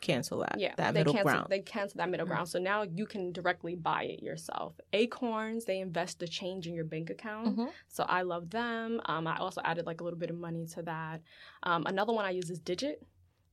[0.00, 0.56] cancel that.
[0.58, 1.46] yeah, That they middle cancel, ground.
[1.50, 2.48] They cancel that middle ground.
[2.48, 4.78] So now you can directly buy it yourself.
[4.92, 7.56] Acorns, they invest the change in your bank account.
[7.56, 7.70] Mhm.
[7.88, 9.00] So I love them.
[9.06, 11.20] Um, I also added like a little bit of money to that.
[11.62, 13.02] Um, another one I use is Digit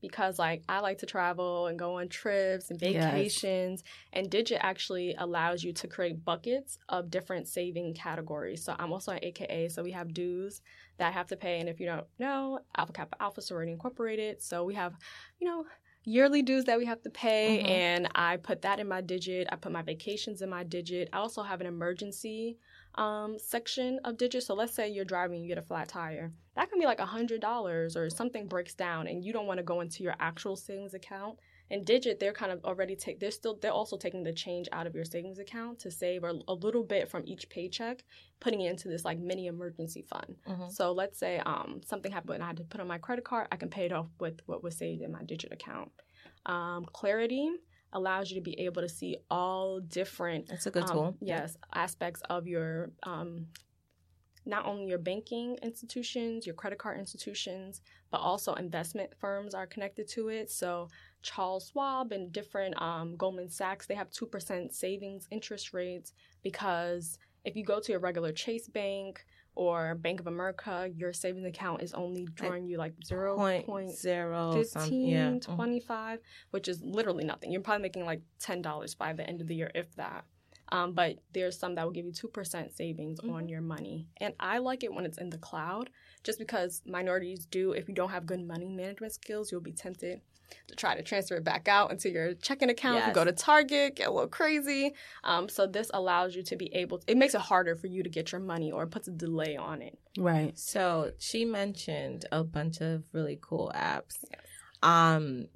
[0.02, 3.06] because like I like to travel and go on trips and Yes.
[3.06, 3.84] vacations.
[4.14, 8.64] And Digit actually allows you to create buckets of different saving categories.
[8.64, 10.62] So I'm also an AKA, so we have dues
[10.98, 11.60] that I have to pay.
[11.60, 14.42] And if you don't know, Alpha Kappa Alpha Sorority Incorporated.
[14.42, 14.96] So we have,
[15.40, 15.66] you know,
[16.04, 17.70] yearly dues that we have to pay Mhm.
[17.70, 19.48] and i put that in my digit.
[19.52, 21.10] I put my vacations in my digit.
[21.14, 22.58] I also have an emergency
[22.96, 26.34] um, section of digit so let's say you're driving you get a flat tire.
[26.56, 29.60] That can be like a hundred dollars or something breaks down and you don't want
[29.60, 31.38] to go into your actual savings account
[31.72, 34.86] and digit they're kind of already take they're still they're also taking the change out
[34.86, 38.04] of your savings account to save a, a little bit from each paycheck
[38.40, 40.72] putting it into this like mini emergency fund Mhm.
[40.72, 43.48] so let's say um, something happened and I had to put on my credit card,
[43.52, 45.92] I can pay it off with what was saved in my digit account.
[46.46, 47.50] Um, Clarity
[47.94, 51.18] allows you to be able to see all different That's a good um, tool.
[51.22, 53.48] Yes, aspects of your um,
[54.46, 60.08] not only your banking institutions, your credit card institutions, but also investment firms are connected
[60.10, 60.50] to it.
[60.50, 60.88] So
[61.22, 66.14] Charles Schwab and different um, Goldman Sachs, they have two percent savings interest rates
[66.44, 69.24] because if you go to a regular Chase Bank
[69.56, 73.92] or Bank of America, your savings account is only drawing you like zero Point point
[73.92, 75.08] zero 15, something.
[75.08, 75.30] Yeah.
[75.32, 75.56] Mhm.
[75.56, 76.20] 25,
[76.52, 77.52] which is literally nothing.
[77.52, 80.24] You're probably making like $10 by the end of the year, if that.
[80.74, 83.30] Um, but there's some that will give you 2% savings Mm-hmm.
[83.34, 84.08] on your money.
[84.18, 85.90] And I like it when it's in the cloud
[86.24, 90.22] just because minorities do, if you don't have good money management skills, you'll be tempted
[90.68, 92.98] to try to transfer it back out into your checking account.
[92.98, 93.16] If you Yes.
[93.16, 94.94] go to Target, get a little crazy.
[95.24, 98.04] Um, so this allows you to be able to, it makes it harder for you
[98.04, 99.98] to get your money or puts a delay on it.
[100.18, 100.58] Right.
[100.58, 104.18] So she mentioned a bunch of really cool apps.
[104.84, 105.48] Um,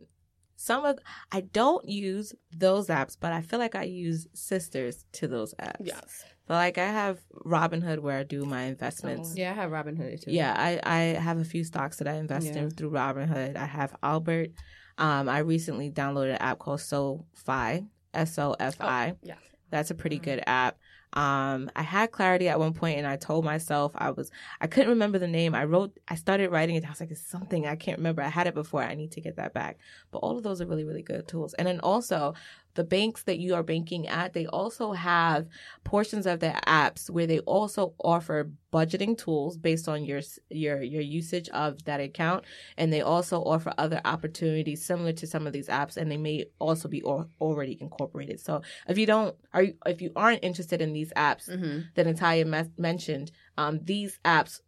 [0.58, 0.98] some of
[1.32, 5.76] I don't use those apps, but I feel like I use sisters to those apps.
[5.84, 6.24] Yes.
[6.48, 9.34] So like I have Robinhood where I do my investments.
[9.36, 10.32] Yeah, I have Robinhood too.
[10.32, 12.60] Yeah, I, I have a few stocks that I invest Yeah.
[12.60, 13.58] in through Robinhood.
[13.58, 14.50] I have Albert.
[14.98, 19.16] Um, I recently downloaded an app called SoFi, S O F I.
[19.22, 19.36] yeah.
[19.72, 20.78] That's a pretty good app.
[21.14, 24.90] Um, I had clarity at one point and I told myself I was, I couldn't
[24.90, 25.56] remember the name.
[25.56, 26.86] I wrote, I started writing it.
[26.86, 28.22] I was like, it's something I can't remember.
[28.22, 28.84] I had it before.
[28.84, 29.78] I need to get that back.
[30.12, 31.54] But all of those are really, really good tools.
[31.54, 32.34] And then also
[32.76, 35.48] the banks that you are banking at, they also have
[35.84, 41.02] portions of their apps where they also offer budgeting tools based on your, your, your
[41.02, 42.44] usage of that account.
[42.78, 46.46] And they also offer other opportunities similar to some of these apps and they may
[46.60, 48.40] also be al- already incorporated.
[48.40, 51.80] So if you don't, are you, if you aren't interested in these apps Mm-hmm.
[51.96, 54.60] that Nitiya me- mentioned, um, these apps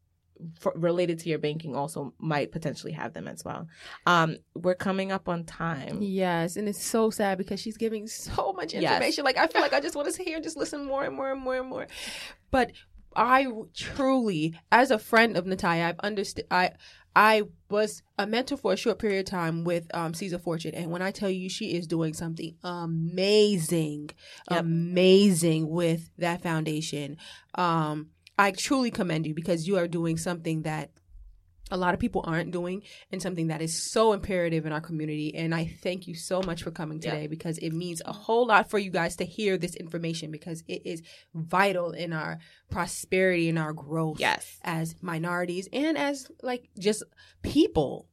[0.59, 3.67] for, related to your banking also might potentially have them as well.
[4.05, 5.99] Um, we're coming up on time.
[6.01, 8.83] Yes, and it's so sad because she's giving so much Yes.
[8.83, 9.23] information.
[9.25, 11.15] Like I feel like I just want to sit here and just listen more and
[11.15, 11.87] more and more and more.
[12.51, 12.71] But
[13.15, 16.45] I truly, as a friend of Nitiya, I've understood.
[16.51, 16.71] I
[17.15, 20.75] I was a mentor for a short period of time with um, Seeds of Fortune,
[20.75, 24.11] and when I tell you she is doing something amazing,
[24.51, 24.59] Yep.
[24.59, 27.17] amazing with that foundation,
[27.55, 30.91] um, I truly commend you because you are doing something that
[31.69, 32.81] a lot of people aren't doing
[33.11, 35.35] and something that is so imperative in our community.
[35.35, 37.11] And I thank you so much for coming Yeah.
[37.11, 40.63] today because it means a whole lot for you guys to hear this information because
[40.67, 41.01] it is
[41.33, 44.57] vital in our prosperity and our growth Yes.
[44.63, 47.03] as minorities and as like just
[47.41, 48.07] people.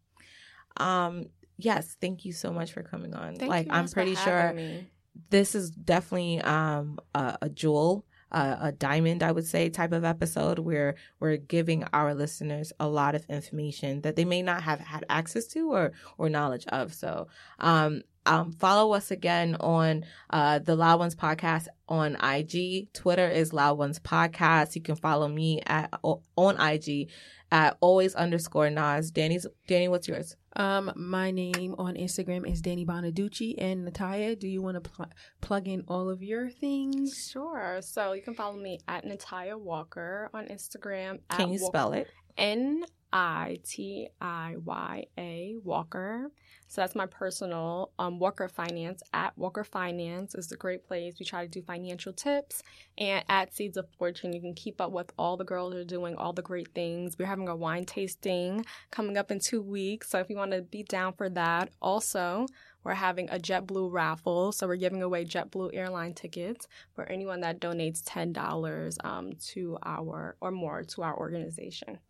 [0.76, 1.96] Um, yes.
[2.00, 3.36] Thank you so much for coming on.
[3.36, 4.88] Thank like you I'm pretty sure me.
[5.30, 8.04] this is definitely um a, a jewel.
[8.34, 13.14] A diamond, I would say, type of episode where we're giving our listeners a lot
[13.14, 16.92] of information that they may not have had access to or or knowledge of.
[16.92, 17.28] So,
[17.58, 22.92] um, um, follow us again on uh, the Loud Ones podcast on IG.
[22.92, 24.74] Twitter is Loud Ones podcast.
[24.74, 25.92] You can follow me at
[26.36, 27.10] on IG
[27.50, 29.10] at always underscore Nas.
[29.10, 30.36] Danny's Danny, what's yours?
[30.56, 34.38] Um, my name on Instagram is Danny Bonaducci and Nitiya.
[34.38, 37.28] Do you want to pl- plug in all of your things?
[37.32, 37.80] Sure.
[37.82, 41.20] So you can follow me at Nitiya Walker on Instagram.
[41.30, 42.08] Can you Wa- spell it?
[42.36, 42.84] N
[43.14, 46.32] I T I Y A Walker.
[46.66, 49.04] So that's my personal um, Walker Finance.
[49.12, 51.14] At Walker Finance is a great place.
[51.20, 52.64] We try to do financial tips.
[52.98, 56.16] And at Seeds of Fortune, you can keep up with all the girls are doing
[56.16, 57.16] all the great things.
[57.16, 60.10] We're having a wine tasting coming up in two weeks.
[60.10, 62.46] So if you want to be down for that, also,
[62.82, 64.50] we're having a JetBlue raffle.
[64.50, 70.36] So we're giving away JetBlue airline tickets for anyone that donates $10 um, to our
[70.40, 72.00] or more to our organization.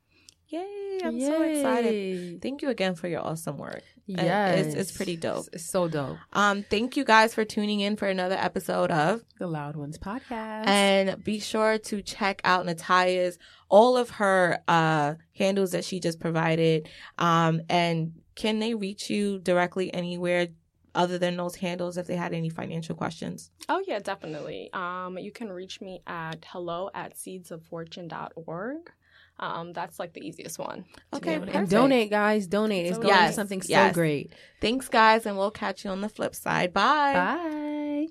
[0.49, 1.01] Yay!
[1.03, 2.40] I'm so excited.
[2.42, 3.82] Thank you again for your awesome work.
[4.07, 4.59] Yes.
[4.59, 5.47] it's- it's pretty dope.
[5.47, 6.18] It's, it's so dope.
[6.32, 10.66] Um, thank you guys for tuning in for another episode of The Loud Ones podcast.
[10.66, 13.38] and be sure to check out Nitiya's
[13.70, 16.88] all of her uh handles that she just provided.
[17.18, 20.49] Um, and can they reach you directly anywhere
[20.95, 23.51] other than those handles if they had any financial questions?
[23.68, 24.70] Oh yeah, definitely.
[24.72, 28.92] Um, you can reach me at hello at seedsoffortune.org.
[29.41, 30.85] Um, that's like the easiest one.
[31.12, 31.70] to Okay, be able to- and perfect.
[31.70, 32.47] donate, guys.
[32.47, 32.87] Donate.
[32.87, 33.95] It's So going to something so yes.
[33.95, 34.32] great.
[34.61, 36.72] Thanks, guys, and we'll catch you on the flip side.
[36.72, 37.12] Bye.
[37.14, 38.07] Bye.